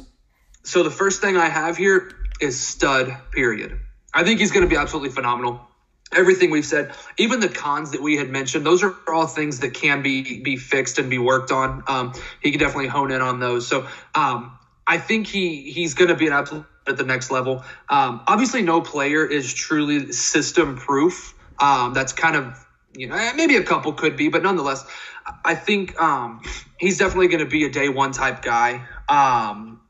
So 0.62 0.82
the 0.82 0.90
first 0.90 1.22
thing 1.22 1.38
I 1.38 1.48
have 1.48 1.78
here 1.78 2.12
is 2.38 2.60
stud, 2.60 3.16
period. 3.30 3.80
I 4.12 4.24
think 4.24 4.40
he's 4.40 4.52
going 4.52 4.64
to 4.64 4.68
be 4.68 4.76
absolutely 4.76 5.08
phenomenal. 5.08 5.58
Everything 6.14 6.50
we've 6.50 6.66
said, 6.66 6.94
even 7.16 7.40
the 7.40 7.48
cons 7.48 7.92
that 7.92 8.02
we 8.02 8.18
had 8.18 8.28
mentioned, 8.28 8.66
those 8.66 8.82
are 8.82 8.94
all 9.08 9.26
things 9.26 9.60
that 9.60 9.72
can 9.72 10.02
be 10.02 10.42
be 10.42 10.58
fixed 10.58 10.98
and 10.98 11.08
be 11.08 11.16
worked 11.16 11.50
on. 11.50 11.82
Um, 11.88 12.12
he 12.42 12.50
can 12.50 12.60
definitely 12.60 12.88
hone 12.88 13.10
in 13.10 13.22
on 13.22 13.40
those. 13.40 13.66
So 13.66 13.88
um, 14.14 14.58
I 14.86 14.98
think 14.98 15.26
he 15.26 15.70
he's 15.70 15.94
going 15.94 16.08
to 16.08 16.14
be 16.14 16.26
an 16.26 16.34
absolute 16.34 16.66
at 16.86 16.98
the 16.98 17.04
next 17.04 17.30
level. 17.30 17.64
Um, 17.88 18.22
obviously, 18.26 18.60
no 18.60 18.82
player 18.82 19.24
is 19.24 19.54
truly 19.54 20.12
system 20.12 20.76
proof. 20.76 21.34
Um, 21.58 21.94
that's 21.94 22.12
kind 22.12 22.36
of 22.36 22.66
you 22.94 23.06
know 23.06 23.32
maybe 23.34 23.56
a 23.56 23.62
couple 23.62 23.94
could 23.94 24.18
be, 24.18 24.28
but 24.28 24.42
nonetheless, 24.42 24.84
I 25.44 25.54
think 25.54 25.98
um, 26.00 26.42
he's 26.82 26.98
definitely 26.98 27.28
going 27.28 27.44
to 27.44 27.46
be 27.46 27.64
a 27.64 27.70
day 27.70 27.88
one 27.88 28.10
type 28.10 28.42
guy. 28.42 28.84
Um, 29.08 29.80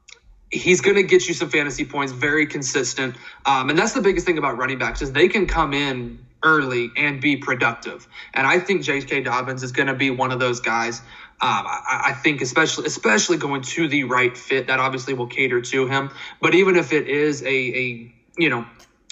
he's 0.50 0.82
going 0.82 0.96
to 0.96 1.02
get 1.02 1.26
you 1.26 1.32
some 1.32 1.48
fantasy 1.48 1.86
points, 1.86 2.12
very 2.12 2.46
consistent. 2.46 3.16
Um, 3.46 3.70
and 3.70 3.78
that's 3.78 3.94
the 3.94 4.02
biggest 4.02 4.26
thing 4.26 4.36
about 4.36 4.58
running 4.58 4.78
backs 4.78 5.00
is 5.00 5.10
they 5.10 5.28
can 5.28 5.46
come 5.46 5.72
in 5.72 6.18
early 6.42 6.90
and 6.94 7.18
be 7.18 7.38
productive. 7.38 8.06
And 8.34 8.46
I 8.46 8.58
think 8.58 8.82
J.K. 8.82 9.22
Dobbins 9.22 9.62
is 9.62 9.72
going 9.72 9.86
to 9.86 9.94
be 9.94 10.10
one 10.10 10.32
of 10.32 10.38
those 10.38 10.60
guys. 10.60 11.00
Um, 11.40 11.64
I, 11.66 12.02
I, 12.08 12.12
think 12.12 12.42
especially 12.42 12.86
especially 12.86 13.38
going 13.38 13.62
to 13.62 13.88
the 13.88 14.04
right 14.04 14.36
fit 14.36 14.66
that 14.66 14.78
obviously 14.78 15.14
will 15.14 15.26
cater 15.26 15.60
to 15.60 15.86
him. 15.86 16.10
But 16.40 16.54
even 16.54 16.76
if 16.76 16.92
it 16.92 17.08
is 17.08 17.42
a, 17.42 17.48
a 17.48 18.14
you 18.36 18.50
know 18.50 18.66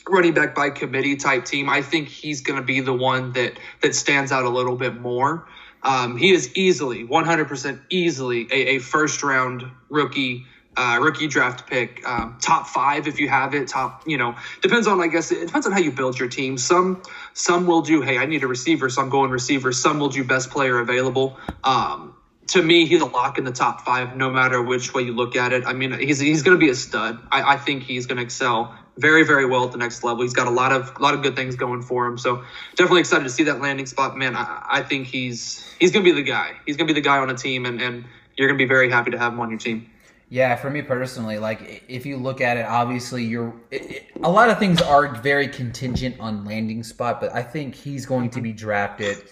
running 0.08 0.34
back 0.34 0.54
by 0.54 0.70
committee 0.70 1.16
type 1.16 1.44
team, 1.44 1.68
I 1.68 1.82
think 1.82 2.08
he's 2.08 2.42
going 2.42 2.60
to 2.60 2.64
be 2.64 2.80
the 2.80 2.92
one 2.92 3.32
that 3.32 3.54
that 3.80 3.96
stands 3.96 4.30
out 4.30 4.44
a 4.44 4.49
little 4.49 4.76
bit 4.76 5.00
more. 5.00 5.49
Um, 5.82 6.16
he 6.16 6.32
is 6.32 6.54
easily 6.56 7.04
100% 7.04 7.80
easily 7.88 8.46
a, 8.50 8.76
a 8.76 8.78
first 8.78 9.22
round 9.22 9.64
rookie 9.88 10.44
uh, 10.76 10.99
rookie 11.00 11.26
draft 11.26 11.66
pick, 11.68 12.06
um, 12.06 12.38
top 12.40 12.66
five 12.66 13.06
if 13.06 13.18
you 13.18 13.28
have 13.28 13.54
it. 13.54 13.68
Top, 13.68 14.04
you 14.06 14.16
know, 14.16 14.37
depends 14.62 14.87
on 14.87 15.00
I 15.00 15.08
guess 15.08 15.30
it 15.32 15.46
depends 15.46 15.66
on 15.66 15.72
how 15.72 15.78
you 15.80 15.90
build 15.90 16.18
your 16.18 16.28
team. 16.28 16.58
Some 16.58 17.02
some 17.34 17.66
will 17.66 17.82
do, 17.82 18.02
hey, 18.02 18.18
I 18.18 18.26
need 18.26 18.42
a 18.44 18.46
receiver, 18.46 18.88
so 18.88 19.02
I'm 19.02 19.10
going 19.10 19.30
receiver. 19.30 19.72
Some 19.72 19.99
will 19.99 20.08
do 20.08 20.25
best 20.25 20.50
player 20.50 20.78
available. 20.78 21.37
Um, 21.64 22.14
to 22.49 22.62
me, 22.62 22.87
he's 22.87 23.00
a 23.00 23.06
lock 23.06 23.38
in 23.38 23.44
the 23.44 23.52
top 23.52 23.82
five, 23.82 24.16
no 24.16 24.30
matter 24.30 24.62
which 24.62 24.92
way 24.94 25.02
you 25.02 25.12
look 25.12 25.37
at 25.37 25.52
it. 25.52 25.64
I 25.66 25.72
mean, 25.72 25.92
he's 25.99 26.18
he's 26.18 26.42
going 26.42 26.58
to 26.58 26.64
be 26.64 26.70
a 26.70 26.75
stud. 26.75 27.18
I, 27.30 27.54
I 27.54 27.56
think 27.56 27.82
he's 27.82 28.06
going 28.06 28.16
to 28.18 28.25
excel 28.25 28.75
very 28.97 29.25
very 29.25 29.47
well 29.47 29.64
at 29.64 29.73
the 29.73 29.78
next 29.78 30.04
level. 30.04 30.23
He's 30.23 30.32
got 30.32 30.47
a 30.47 30.50
lot 30.50 30.73
of 30.73 30.92
a 30.97 31.02
lot 31.02 31.14
of 31.14 31.23
good 31.23 31.37
things 31.37 31.56
going 31.56 31.82
for 31.82 32.06
him. 32.06 32.18
So 32.18 32.44
definitely 32.76 33.00
excited 33.00 33.25
to 33.25 33.30
see 33.30 33.44
that 33.44 33.61
landing 33.61 33.87
spot. 33.87 34.16
Man, 34.16 34.37
I, 34.37 34.66
I 34.70 34.82
think 34.82 35.06
he's 35.06 35.66
he's 35.78 35.92
to 35.92 36.02
be 36.02 36.12
the 36.12 36.23
guy. 36.23 36.52
He's 36.66 36.76
to 36.76 36.85
be 36.85 36.92
the 36.92 37.00
guy 37.00 37.18
on 37.18 37.30
a 37.30 37.35
team, 37.35 37.66
and 37.66 37.80
and 37.80 38.04
you're 38.37 38.49
to 38.49 38.54
be 38.54 38.64
very 38.64 38.90
happy 38.90 39.11
to 39.11 39.18
have 39.18 39.32
him 39.32 39.40
on 39.40 39.50
your 39.50 39.59
team. 39.59 39.90
Yeah, 40.32 40.54
for 40.54 40.70
me 40.70 40.82
personally, 40.82 41.38
like 41.38 41.82
if 41.88 42.06
you 42.06 42.16
look 42.16 42.40
at 42.40 42.56
it, 42.56 42.64
obviously 42.64 43.25
you're 43.25 43.52
it, 43.70 43.90
it, 43.90 44.06
a 44.23 44.30
lot 44.30 44.49
of 44.49 44.59
things 44.59 44.80
are 44.80 45.12
very 45.16 45.49
contingent 45.49 46.20
on 46.20 46.44
landing 46.44 46.85
spot, 46.85 47.20
but 47.20 47.35
I 47.35 47.42
think 47.42 47.75
he's 47.75 48.06
going 48.06 48.30
to 48.30 48.40
be 48.40 48.52
drafted 48.52 49.25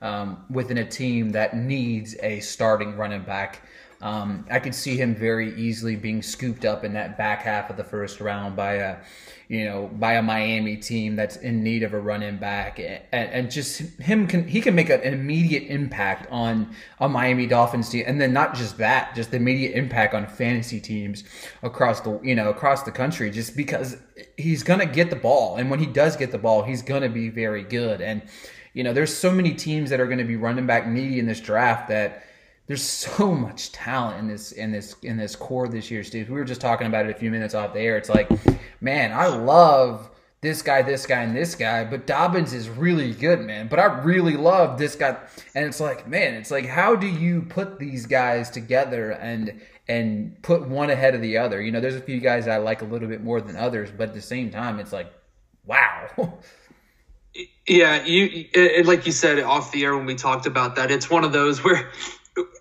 um, 0.00 0.44
within 0.48 0.78
a 0.78 0.84
team 0.84 1.30
that 1.30 1.56
needs 1.56 2.14
a 2.22 2.38
starting 2.40 2.96
running 2.96 3.22
back. 3.22 3.62
Um, 4.00 4.46
I 4.50 4.58
could 4.58 4.74
see 4.74 4.96
him 4.96 5.14
very 5.14 5.54
easily 5.56 5.96
being 5.96 6.22
scooped 6.22 6.64
up 6.64 6.84
in 6.84 6.92
that 6.94 7.16
back 7.16 7.42
half 7.42 7.70
of 7.70 7.76
the 7.76 7.84
first 7.84 8.20
round 8.20 8.56
by 8.56 8.74
a 8.74 8.96
you 9.48 9.64
know, 9.64 9.88
by 9.92 10.14
a 10.14 10.22
Miami 10.22 10.76
team 10.76 11.14
that's 11.14 11.36
in 11.36 11.62
need 11.62 11.84
of 11.84 11.92
a 11.92 12.00
running 12.00 12.36
back, 12.36 12.80
and, 12.80 13.00
and 13.12 13.50
just 13.50 13.78
him 14.00 14.26
can 14.26 14.48
he 14.48 14.60
can 14.60 14.74
make 14.74 14.90
an 14.90 15.00
immediate 15.02 15.64
impact 15.64 16.26
on 16.32 16.74
a 16.98 17.08
Miami 17.08 17.46
Dolphins 17.46 17.88
team, 17.88 18.02
and 18.08 18.20
then 18.20 18.32
not 18.32 18.56
just 18.56 18.76
that, 18.78 19.14
just 19.14 19.30
the 19.30 19.36
immediate 19.36 19.76
impact 19.76 20.14
on 20.14 20.26
fantasy 20.26 20.80
teams 20.80 21.22
across 21.62 22.00
the 22.00 22.18
you 22.24 22.34
know 22.34 22.48
across 22.50 22.82
the 22.82 22.90
country, 22.90 23.30
just 23.30 23.56
because 23.56 23.96
he's 24.36 24.64
gonna 24.64 24.86
get 24.86 25.10
the 25.10 25.16
ball, 25.16 25.56
and 25.56 25.70
when 25.70 25.78
he 25.78 25.86
does 25.86 26.16
get 26.16 26.32
the 26.32 26.38
ball, 26.38 26.64
he's 26.64 26.82
gonna 26.82 27.08
be 27.08 27.28
very 27.28 27.62
good, 27.62 28.00
and 28.00 28.22
you 28.76 28.82
know, 28.82 28.92
there's 28.92 29.16
so 29.16 29.30
many 29.30 29.54
teams 29.54 29.88
that 29.88 30.00
are 30.00 30.06
to 30.18 30.24
be 30.24 30.36
running 30.36 30.66
back 30.66 30.86
needy 30.86 31.18
in 31.18 31.26
this 31.26 31.40
draft 31.40 31.88
that 31.88 32.24
there's 32.66 32.82
so 32.82 33.34
much 33.34 33.72
talent 33.72 34.18
in 34.18 34.28
this 34.28 34.52
in 34.52 34.72
this 34.72 34.96
in 35.02 35.16
this 35.16 35.36
core 35.36 35.68
this 35.68 35.90
year, 35.90 36.02
Steve. 36.02 36.28
We 36.28 36.36
were 36.36 36.44
just 36.44 36.60
talking 36.60 36.86
about 36.86 37.06
it 37.06 37.14
a 37.14 37.18
few 37.18 37.30
minutes 37.30 37.54
off 37.54 37.72
the 37.72 37.80
air. 37.80 37.96
It's 37.96 38.08
like, 38.08 38.30
man, 38.80 39.12
I 39.12 39.26
love 39.26 40.10
this 40.42 40.62
guy, 40.62 40.82
this 40.82 41.06
guy, 41.06 41.22
and 41.22 41.34
this 41.34 41.54
guy, 41.54 41.84
but 41.84 42.06
Dobbins 42.06 42.52
is 42.52 42.68
really 42.68 43.12
good, 43.12 43.40
man. 43.40 43.68
But 43.68 43.80
I 43.80 43.84
really 44.02 44.36
love 44.36 44.78
this 44.78 44.94
guy, 44.94 45.16
and 45.54 45.64
it's 45.66 45.80
like, 45.80 46.06
man, 46.06 46.34
it's 46.34 46.50
like, 46.50 46.66
how 46.66 46.94
do 46.94 47.06
you 47.06 47.42
put 47.42 47.78
these 47.78 48.06
guys 48.06 48.50
together 48.50 49.12
and 49.12 49.60
and 49.88 50.40
put 50.42 50.68
one 50.68 50.90
ahead 50.90 51.14
of 51.14 51.22
the 51.22 51.38
other? 51.38 51.60
You 51.62 51.72
know, 51.72 51.80
there's 51.80 51.96
a 51.96 52.00
few 52.00 52.20
guys 52.20 52.46
I 52.48 52.58
like 52.58 52.82
a 52.82 52.84
little 52.84 53.08
bit 53.08 53.22
more 53.22 53.40
than 53.40 53.56
others, 53.56 53.90
but 53.90 54.10
at 54.10 54.14
the 54.14 54.20
same 54.20 54.50
time, 54.50 54.78
it's 54.78 54.92
like, 54.92 55.12
wow. 55.64 56.38
Yeah, 57.68 58.02
you 58.04 58.46
like 58.84 59.04
you 59.04 59.12
said 59.12 59.38
off 59.40 59.70
the 59.70 59.84
air 59.84 59.94
when 59.94 60.06
we 60.06 60.14
talked 60.14 60.46
about 60.46 60.76
that. 60.76 60.90
It's 60.90 61.10
one 61.10 61.22
of 61.22 61.32
those 61.32 61.62
where 61.62 61.90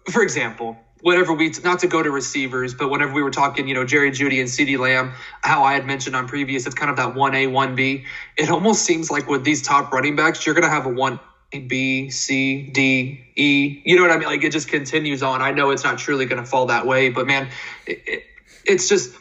for 0.09 0.21
example, 0.21 0.77
whenever 1.01 1.33
we 1.33 1.51
not 1.63 1.79
to 1.79 1.87
go 1.87 2.01
to 2.01 2.11
receivers, 2.11 2.73
but 2.73 2.89
whenever 2.89 3.13
we 3.13 3.23
were 3.23 3.31
talking, 3.31 3.67
you 3.67 3.73
know, 3.73 3.85
Jerry 3.85 4.11
Jeudy 4.11 4.39
and 4.39 4.49
CeeDee 4.49 4.77
Lamb, 4.79 5.11
how 5.41 5.63
I 5.63 5.73
had 5.73 5.85
mentioned 5.85 6.15
on 6.15 6.27
previous, 6.27 6.65
it's 6.65 6.75
kind 6.75 6.89
of 6.89 6.97
that 6.97 7.13
one 7.15 7.35
A, 7.35 7.47
one 7.47 7.75
B. 7.75 8.05
It 8.37 8.49
almost 8.49 8.83
seems 8.83 9.11
like 9.11 9.27
with 9.27 9.43
these 9.43 9.61
top 9.61 9.91
running 9.91 10.15
backs, 10.15 10.45
you're 10.45 10.55
gonna 10.55 10.69
have 10.69 10.85
a 10.85 10.89
one 10.89 11.19
B, 11.67 12.09
C, 12.09 12.69
D, 12.71 13.19
E. 13.35 13.81
You 13.85 13.95
know 13.95 14.01
what 14.01 14.11
I 14.11 14.17
mean? 14.17 14.27
Like 14.27 14.43
it 14.43 14.51
just 14.51 14.67
continues 14.67 15.23
on. 15.23 15.41
I 15.41 15.51
know 15.51 15.71
it's 15.71 15.83
not 15.83 15.97
truly 15.97 16.25
gonna 16.25 16.45
fall 16.45 16.67
that 16.67 16.85
way, 16.85 17.09
but 17.09 17.25
man, 17.25 17.49
it, 17.85 17.99
it, 18.05 18.23
it's 18.65 18.87
just 18.89 19.11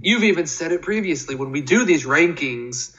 you've 0.00 0.24
even 0.24 0.46
said 0.46 0.72
it 0.72 0.82
previously 0.82 1.34
when 1.34 1.52
we 1.52 1.60
do 1.60 1.84
these 1.84 2.04
rankings 2.04 2.94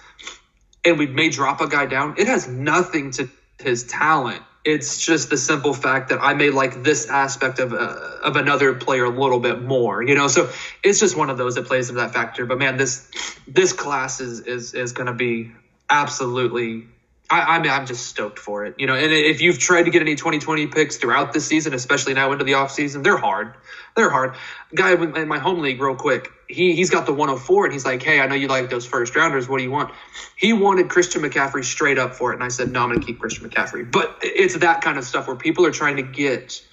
and 0.86 0.98
we 0.98 1.08
may 1.08 1.30
drop 1.30 1.62
a 1.62 1.68
guy 1.68 1.86
down, 1.86 2.16
it 2.18 2.28
has 2.28 2.48
nothing 2.48 3.12
to 3.12 3.28
his 3.60 3.84
talent 3.84 4.42
it's 4.74 5.04
just 5.04 5.30
the 5.30 5.38
simple 5.38 5.74
fact 5.74 6.10
that 6.10 6.20
I 6.22 6.34
may 6.34 6.50
like 6.50 6.84
this 6.84 7.10
aspect 7.10 7.60
of 7.60 7.74
uh, 7.74 7.78
of 8.24 8.36
another 8.36 8.74
player 8.74 9.06
a 9.06 9.10
little 9.10 9.40
bit 9.40 9.62
more, 9.62 10.02
you 10.02 10.16
know. 10.16 10.28
So 10.28 10.50
it's 10.84 11.00
just 11.00 11.16
one 11.16 11.30
of 11.30 11.38
those 11.38 11.56
that 11.56 11.66
plays 11.66 11.90
into 11.90 12.02
that 12.02 12.14
factor. 12.14 12.46
But 12.46 12.58
man, 12.58 12.78
this 12.78 13.10
this 13.48 13.74
class 13.74 14.20
is 14.22 14.42
is 14.42 14.74
is 14.74 14.94
going 14.94 15.08
to 15.08 15.14
be 15.14 15.52
absolutely. 15.90 16.88
I, 17.30 17.58
I 17.58 17.60
mean, 17.60 17.72
I'm 17.72 17.86
just 17.86 18.08
stoked 18.08 18.40
for 18.40 18.66
it, 18.66 18.76
you 18.80 18.88
know. 18.88 18.96
And 18.96 19.14
if 19.14 19.42
you've 19.42 19.60
tried 19.60 19.84
to 19.84 19.92
get 19.92 20.02
any 20.02 20.16
2020 20.16 20.68
picks 20.68 20.98
throughout 20.98 21.32
this 21.32 21.46
season, 21.46 21.74
especially 21.74 22.16
now 22.16 22.32
into 22.32 22.44
the 22.44 22.56
off 22.56 22.72
season, 22.72 23.04
they're 23.04 23.18
hard. 23.18 23.54
They're 23.96 24.10
hard. 24.10 24.36
Guy 24.74 24.94
in 24.94 25.28
my 25.28 25.38
home 25.38 25.60
league, 25.60 25.80
real 25.80 25.96
quick, 25.96 26.32
he 26.48 26.76
he's 26.76 26.90
got 26.90 27.06
the 27.06 27.14
104, 27.14 27.66
and 27.66 27.74
he's 27.74 27.86
like, 27.86 28.02
"Hey, 28.02 28.20
I 28.20 28.28
know 28.28 28.36
you 28.36 28.48
like 28.48 28.70
those 28.70 28.86
first 28.86 29.16
rounders. 29.16 29.48
What 29.48 29.58
do 29.58 29.64
you 29.64 29.72
want?" 29.72 29.94
He 30.36 30.54
wanted 30.54 30.90
Christian 30.90 31.22
McCaffrey 31.22 31.64
straight 31.64 32.00
up 32.00 32.16
for 32.16 32.32
it, 32.32 32.36
and 32.36 32.44
I 32.44 32.48
said, 32.48 32.72
"No, 32.72 32.82
I'm 32.82 32.90
going 32.90 33.00
to 33.00 33.06
keep 33.06 33.20
Christian 33.20 33.48
McCaffrey." 33.48 33.90
But 33.92 34.20
it's 34.24 34.58
that 34.58 34.82
kind 34.82 34.98
of 34.98 35.04
stuff 35.04 35.28
where 35.28 35.36
people 35.36 35.66
are 35.66 35.72
trying 35.72 35.98
to 35.98 36.04
get 36.04 36.64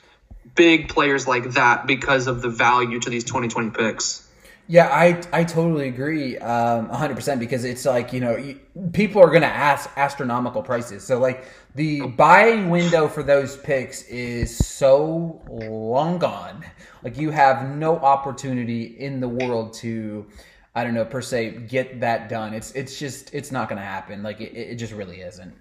big 0.55 0.89
players 0.89 1.27
like 1.27 1.53
that 1.53 1.87
because 1.87 2.29
of 2.29 2.41
the 2.41 2.49
value 2.49 2.99
to 3.01 3.11
these 3.11 3.25
2020 3.25 3.71
picks. 3.71 4.26
Yeah, 4.69 4.89
I 4.89 5.23
I 5.33 5.45
totally 5.45 5.87
agree, 5.89 6.39
um, 6.39 6.89
100% 6.89 7.39
because 7.39 7.65
it's 7.65 7.85
like 7.85 8.13
you 8.13 8.19
know 8.21 8.55
people 8.93 9.23
are 9.23 9.29
going 9.29 9.43
to 9.43 9.47
ask 9.47 9.89
astronomical 9.97 10.61
prices. 10.63 11.05
So 11.05 11.21
like 11.21 11.45
the 11.77 12.01
buying 12.03 12.69
window 12.69 13.07
for 13.07 13.23
those 13.23 13.57
picks 13.57 14.03
is 14.05 14.57
so 14.57 15.41
long 15.49 16.19
gone. 16.19 16.65
Like 17.05 17.17
you 17.17 17.31
have 17.31 17.77
no 17.77 17.97
opportunity 17.99 18.83
in 18.99 19.21
the 19.21 19.29
world 19.29 19.73
to, 19.75 20.27
I 20.75 20.83
don't 20.83 20.95
know 20.95 21.05
per 21.05 21.23
se, 21.23 21.67
get 21.69 22.01
that 22.01 22.29
done. 22.29 22.53
It's 22.53 22.73
it's 22.73 22.99
just 22.99 23.33
it's 23.33 23.53
not 23.53 23.69
going 23.69 23.79
to 23.79 23.85
happen. 23.85 24.25
Like 24.25 24.41
it, 24.41 24.53
it 24.57 24.75
just 24.77 24.93
really 24.93 25.21
isn't. 25.21 25.55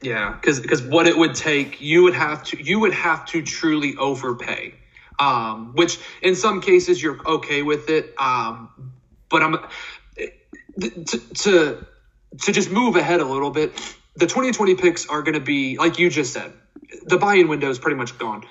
Yeah, 0.00 0.32
because 0.32 0.58
because 0.60 0.80
what 0.82 1.06
it 1.06 1.18
would 1.18 1.34
take, 1.34 1.82
you 1.82 2.02
would 2.04 2.14
have 2.14 2.42
to 2.44 2.62
you 2.62 2.80
would 2.80 2.94
have 2.94 3.26
to 3.26 3.42
truly 3.42 3.94
overpay 3.96 4.72
um, 5.20 5.74
which 5.74 5.98
in 6.22 6.34
some 6.34 6.60
cases 6.60 7.00
you're 7.00 7.20
okay 7.24 7.62
with 7.62 7.90
it. 7.90 8.14
Um, 8.18 8.92
but 9.28 9.42
I'm 9.42 9.56
to, 10.80 11.18
to 11.18 11.86
to 12.42 12.52
just 12.52 12.70
move 12.70 12.96
ahead 12.96 13.20
a 13.20 13.24
little 13.24 13.50
bit. 13.50 13.72
The 14.16 14.26
2020 14.26 14.74
picks 14.74 15.06
are 15.06 15.22
going 15.22 15.34
to 15.34 15.40
be 15.40 15.78
like 15.78 15.98
you 15.98 16.10
just 16.10 16.32
said. 16.32 16.52
The 17.04 17.18
buy-in 17.18 17.48
window 17.48 17.70
is 17.70 17.78
pretty 17.78 17.96
much 17.96 18.18
gone. 18.18 18.44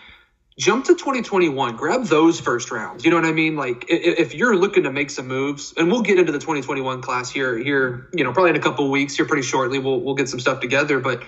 Jump 0.57 0.85
to 0.85 0.93
2021. 0.93 1.77
Grab 1.77 2.03
those 2.05 2.39
first 2.39 2.69
rounds. 2.69 3.05
You 3.05 3.11
know 3.11 3.17
what 3.17 3.25
I 3.25 3.31
mean? 3.31 3.55
Like 3.55 3.85
if 3.87 4.33
you're 4.33 4.55
looking 4.55 4.83
to 4.83 4.91
make 4.91 5.09
some 5.09 5.27
moves, 5.27 5.73
and 5.75 5.89
we'll 5.89 6.01
get 6.01 6.19
into 6.19 6.31
the 6.31 6.39
2021 6.39 7.01
class 7.01 7.29
here. 7.29 7.57
Here, 7.57 8.09
you 8.13 8.23
know, 8.23 8.33
probably 8.33 8.51
in 8.51 8.55
a 8.57 8.61
couple 8.61 8.89
weeks. 8.91 9.15
Here, 9.15 9.25
pretty 9.25 9.43
shortly. 9.43 9.79
We'll 9.79 10.01
we'll 10.01 10.15
get 10.15 10.29
some 10.29 10.39
stuff 10.39 10.59
together. 10.59 10.99
But 10.99 11.23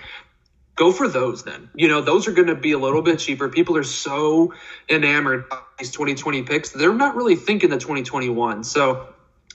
go 0.75 0.91
for 0.91 1.07
those 1.07 1.43
then. 1.43 1.69
You 1.75 1.88
know, 1.88 2.01
those 2.01 2.27
are 2.27 2.31
going 2.31 2.47
to 2.47 2.55
be 2.55 2.71
a 2.71 2.79
little 2.79 3.01
bit 3.01 3.19
cheaper. 3.19 3.49
People 3.49 3.77
are 3.77 3.84
so 3.84 4.53
enamored 4.89 5.49
by 5.49 5.60
these 5.79 5.91
2020 5.91 6.43
picks. 6.43 6.71
They're 6.71 6.93
not 6.93 7.15
really 7.15 7.36
thinking 7.36 7.69
the 7.69 7.77
2021. 7.77 8.63
So 8.63 9.07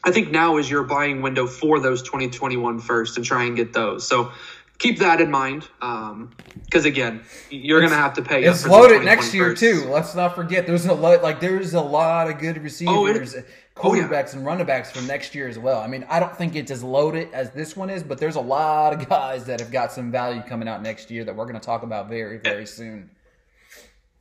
I 0.05 0.13
think 0.13 0.31
now 0.31 0.59
is 0.59 0.71
your 0.71 0.85
buying 0.85 1.23
window 1.23 1.47
for 1.47 1.81
those 1.81 2.03
2021 2.03 2.79
first 2.81 3.17
and 3.17 3.27
try 3.27 3.45
and 3.45 3.57
get 3.57 3.73
those. 3.73 4.07
So 4.07 4.33
keep 4.79 5.01
that 5.01 5.21
in 5.21 5.31
mind. 5.31 5.69
Because 5.81 6.85
um, 6.85 6.87
again, 6.87 7.23
you're 7.51 7.81
going 7.81 7.91
to 7.91 7.97
have 7.97 8.15
to 8.15 8.23
pay. 8.23 8.45
It's 8.45 8.67
loaded 8.67 9.05
next 9.05 9.35
year 9.35 9.51
first. 9.51 9.61
too. 9.61 9.87
Let's 9.89 10.15
not 10.15 10.35
forget. 10.35 10.67
There's 10.67 10.87
a 10.87 10.95
lot. 10.95 11.23
Like 11.23 11.41
there's 11.41 11.75
a 11.75 11.81
lot 11.81 12.31
of 12.31 12.39
good 12.39 12.63
receivers. 12.63 13.35
Oh, 13.35 13.43
quarterbacks 13.77 14.11
oh, 14.11 14.15
yeah. 14.15 14.37
and 14.37 14.47
running 14.47 14.67
backs 14.67 14.91
for 14.91 15.03
next 15.03 15.35
year 15.35 15.47
as 15.49 15.59
well. 15.59 15.81
I 15.81 15.87
mean, 15.87 16.07
I 16.09 16.19
don't 16.19 16.37
think 16.37 16.57
it's 16.57 16.71
as 16.71 16.83
loaded 16.83 17.29
as 17.33 17.51
this 17.51 17.77
one 17.77 17.91
is, 17.91 18.03
but 18.03 18.19
there's 18.19 18.37
a 18.37 18.41
lot 18.41 18.95
of 18.95 19.09
guys 19.09 19.45
that 19.45 19.61
have 19.61 19.71
got 19.71 19.93
some 19.93 20.11
value 20.11 20.43
coming 20.43 20.67
out 20.67 20.83
next 20.83 21.11
year 21.11 21.25
that 21.25 21.37
we're 21.37 21.45
going 21.45 21.61
to 21.61 21.65
talk 21.65 21.83
about 21.83 22.09
very, 22.09 22.39
very 22.39 22.67
soon. 22.67 23.11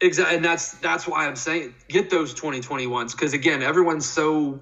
Exactly, 0.02 0.36
and 0.36 0.44
that's 0.44 0.74
that's 0.74 1.08
why 1.08 1.26
I'm 1.26 1.38
saying 1.38 1.74
get 1.88 2.10
those 2.10 2.36
2021s 2.36 3.14
because 3.14 3.34
again, 3.34 3.64
everyone's 3.64 4.06
so 4.06 4.60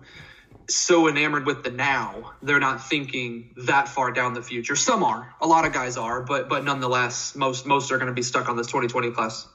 so 0.70 1.08
enamored 1.08 1.48
with 1.48 1.64
the 1.64 1.72
now, 1.72 2.34
they're 2.44 2.60
not 2.60 2.88
thinking 2.88 3.50
that 3.58 3.88
far 3.88 4.12
down 4.12 4.36
the 4.36 4.44
future. 4.44 4.76
Some 4.76 5.04
are, 5.04 5.34
a 5.42 5.48
lot 5.48 5.66
of 5.66 5.74
guys 5.74 5.98
are, 5.98 6.22
but 6.22 6.50
but 6.50 6.64
nonetheless, 6.64 7.36
most 7.36 7.66
most 7.66 7.92
are 7.92 7.98
going 7.98 8.08
to 8.08 8.14
be 8.14 8.22
stuck 8.22 8.48
on 8.48 8.56
this 8.58 8.68
2020 8.68 9.10
class. 9.10 9.48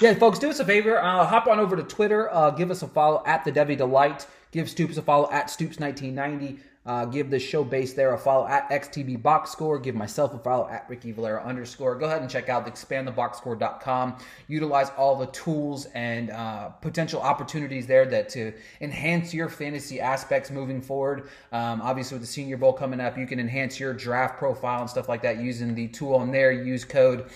Yeah, 0.00 0.14
folks, 0.14 0.40
do 0.40 0.50
us 0.50 0.58
a 0.58 0.64
favor. 0.64 0.98
Uh, 0.98 1.24
hop 1.24 1.46
on 1.46 1.60
over 1.60 1.76
to 1.76 1.84
Twitter. 1.84 2.32
Uh, 2.32 2.50
give 2.50 2.70
us 2.72 2.82
a 2.82 2.88
follow 2.88 3.22
at 3.24 3.44
the 3.44 3.52
Devy 3.52 3.76
Delight. 3.76 4.26
Give 4.52 4.68
Stoops 4.68 4.96
a 4.96 5.02
follow 5.02 5.30
at 5.30 5.46
Stoops1990. 5.46 6.58
Uh, 6.86 7.04
give 7.04 7.30
the 7.30 7.38
show 7.38 7.62
base 7.62 7.92
there 7.92 8.14
a 8.14 8.18
follow 8.18 8.46
at 8.46 8.68
XTB 8.70 9.22
Box 9.22 9.50
Score. 9.50 9.78
Give 9.78 9.94
myself 9.94 10.32
a 10.32 10.38
follow 10.38 10.66
at 10.66 10.86
Ricky 10.88 11.12
Valero 11.12 11.42
underscore. 11.42 11.94
Go 11.94 12.06
ahead 12.06 12.22
and 12.22 12.30
check 12.30 12.48
out 12.48 12.66
expandtheboxscore.com. 12.66 14.16
Utilize 14.48 14.90
all 14.96 15.14
the 15.16 15.26
tools 15.26 15.86
and 15.94 16.30
uh, 16.30 16.70
potential 16.70 17.20
opportunities 17.20 17.86
there 17.86 18.06
that 18.06 18.30
to 18.30 18.54
enhance 18.80 19.34
your 19.34 19.50
fantasy 19.50 20.00
aspects 20.00 20.50
moving 20.50 20.80
forward. 20.80 21.28
Um, 21.52 21.82
obviously, 21.82 22.14
with 22.14 22.22
the 22.22 22.32
Senior 22.32 22.56
Bowl 22.56 22.72
coming 22.72 22.98
up, 22.98 23.18
you 23.18 23.26
can 23.26 23.38
enhance 23.38 23.78
your 23.78 23.92
draft 23.92 24.38
profile 24.38 24.80
and 24.80 24.88
stuff 24.88 25.06
like 25.06 25.20
that 25.22 25.38
using 25.38 25.74
the 25.74 25.86
tool 25.88 26.14
on 26.14 26.32
there. 26.32 26.50
Use 26.50 26.86
code 26.86 27.26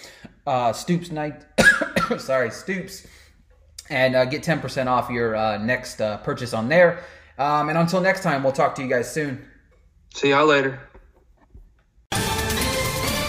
uh, 0.46 0.72
Stoops 0.72 1.10
Night. 1.10 1.44
sorry, 2.18 2.50
Stoops, 2.50 3.06
and 3.90 4.14
uh, 4.14 4.24
get 4.24 4.42
10% 4.42 4.86
off 4.86 5.10
your 5.10 5.36
uh, 5.36 5.58
next 5.58 6.00
uh, 6.00 6.18
purchase 6.18 6.54
on 6.54 6.68
there. 6.68 7.04
Um, 7.38 7.68
and 7.68 7.78
until 7.78 8.00
next 8.00 8.22
time, 8.22 8.42
we'll 8.42 8.52
talk 8.52 8.74
to 8.76 8.82
you 8.82 8.88
guys 8.88 9.12
soon. 9.12 9.44
See 10.14 10.30
y'all 10.30 10.46
later. 10.46 10.80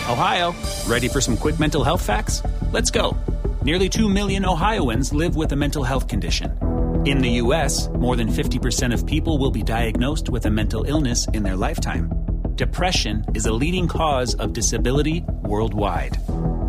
Ohio, 0.08 0.54
ready 0.88 1.08
for 1.08 1.20
some 1.20 1.36
quick 1.36 1.60
mental 1.60 1.84
health 1.84 2.06
facts? 2.06 2.44
Let's 2.72 2.92
go. 2.92 3.18
Nearly 3.64 3.90
2 3.90 4.08
million 4.08 4.46
Ohioans 4.46 5.12
live 5.12 5.36
with 5.36 5.52
a 5.52 5.56
mental 5.56 5.84
health 5.84 6.08
condition. 6.08 6.52
In 7.08 7.20
the 7.20 7.30
U.S., 7.42 7.88
more 7.90 8.16
than 8.16 8.28
50% 8.30 8.94
of 8.94 9.06
people 9.08 9.40
will 9.40 9.50
be 9.50 9.64
diagnosed 9.64 10.30
with 10.30 10.46
a 10.46 10.52
mental 10.52 10.84
illness 10.84 11.28
in 11.34 11.42
their 11.42 11.56
lifetime. 11.56 12.12
Depression 12.56 13.26
is 13.34 13.48
a 13.48 13.52
leading 13.52 13.88
cause 13.88 14.36
of 14.36 14.54
disability 14.54 15.24
worldwide. 15.42 16.18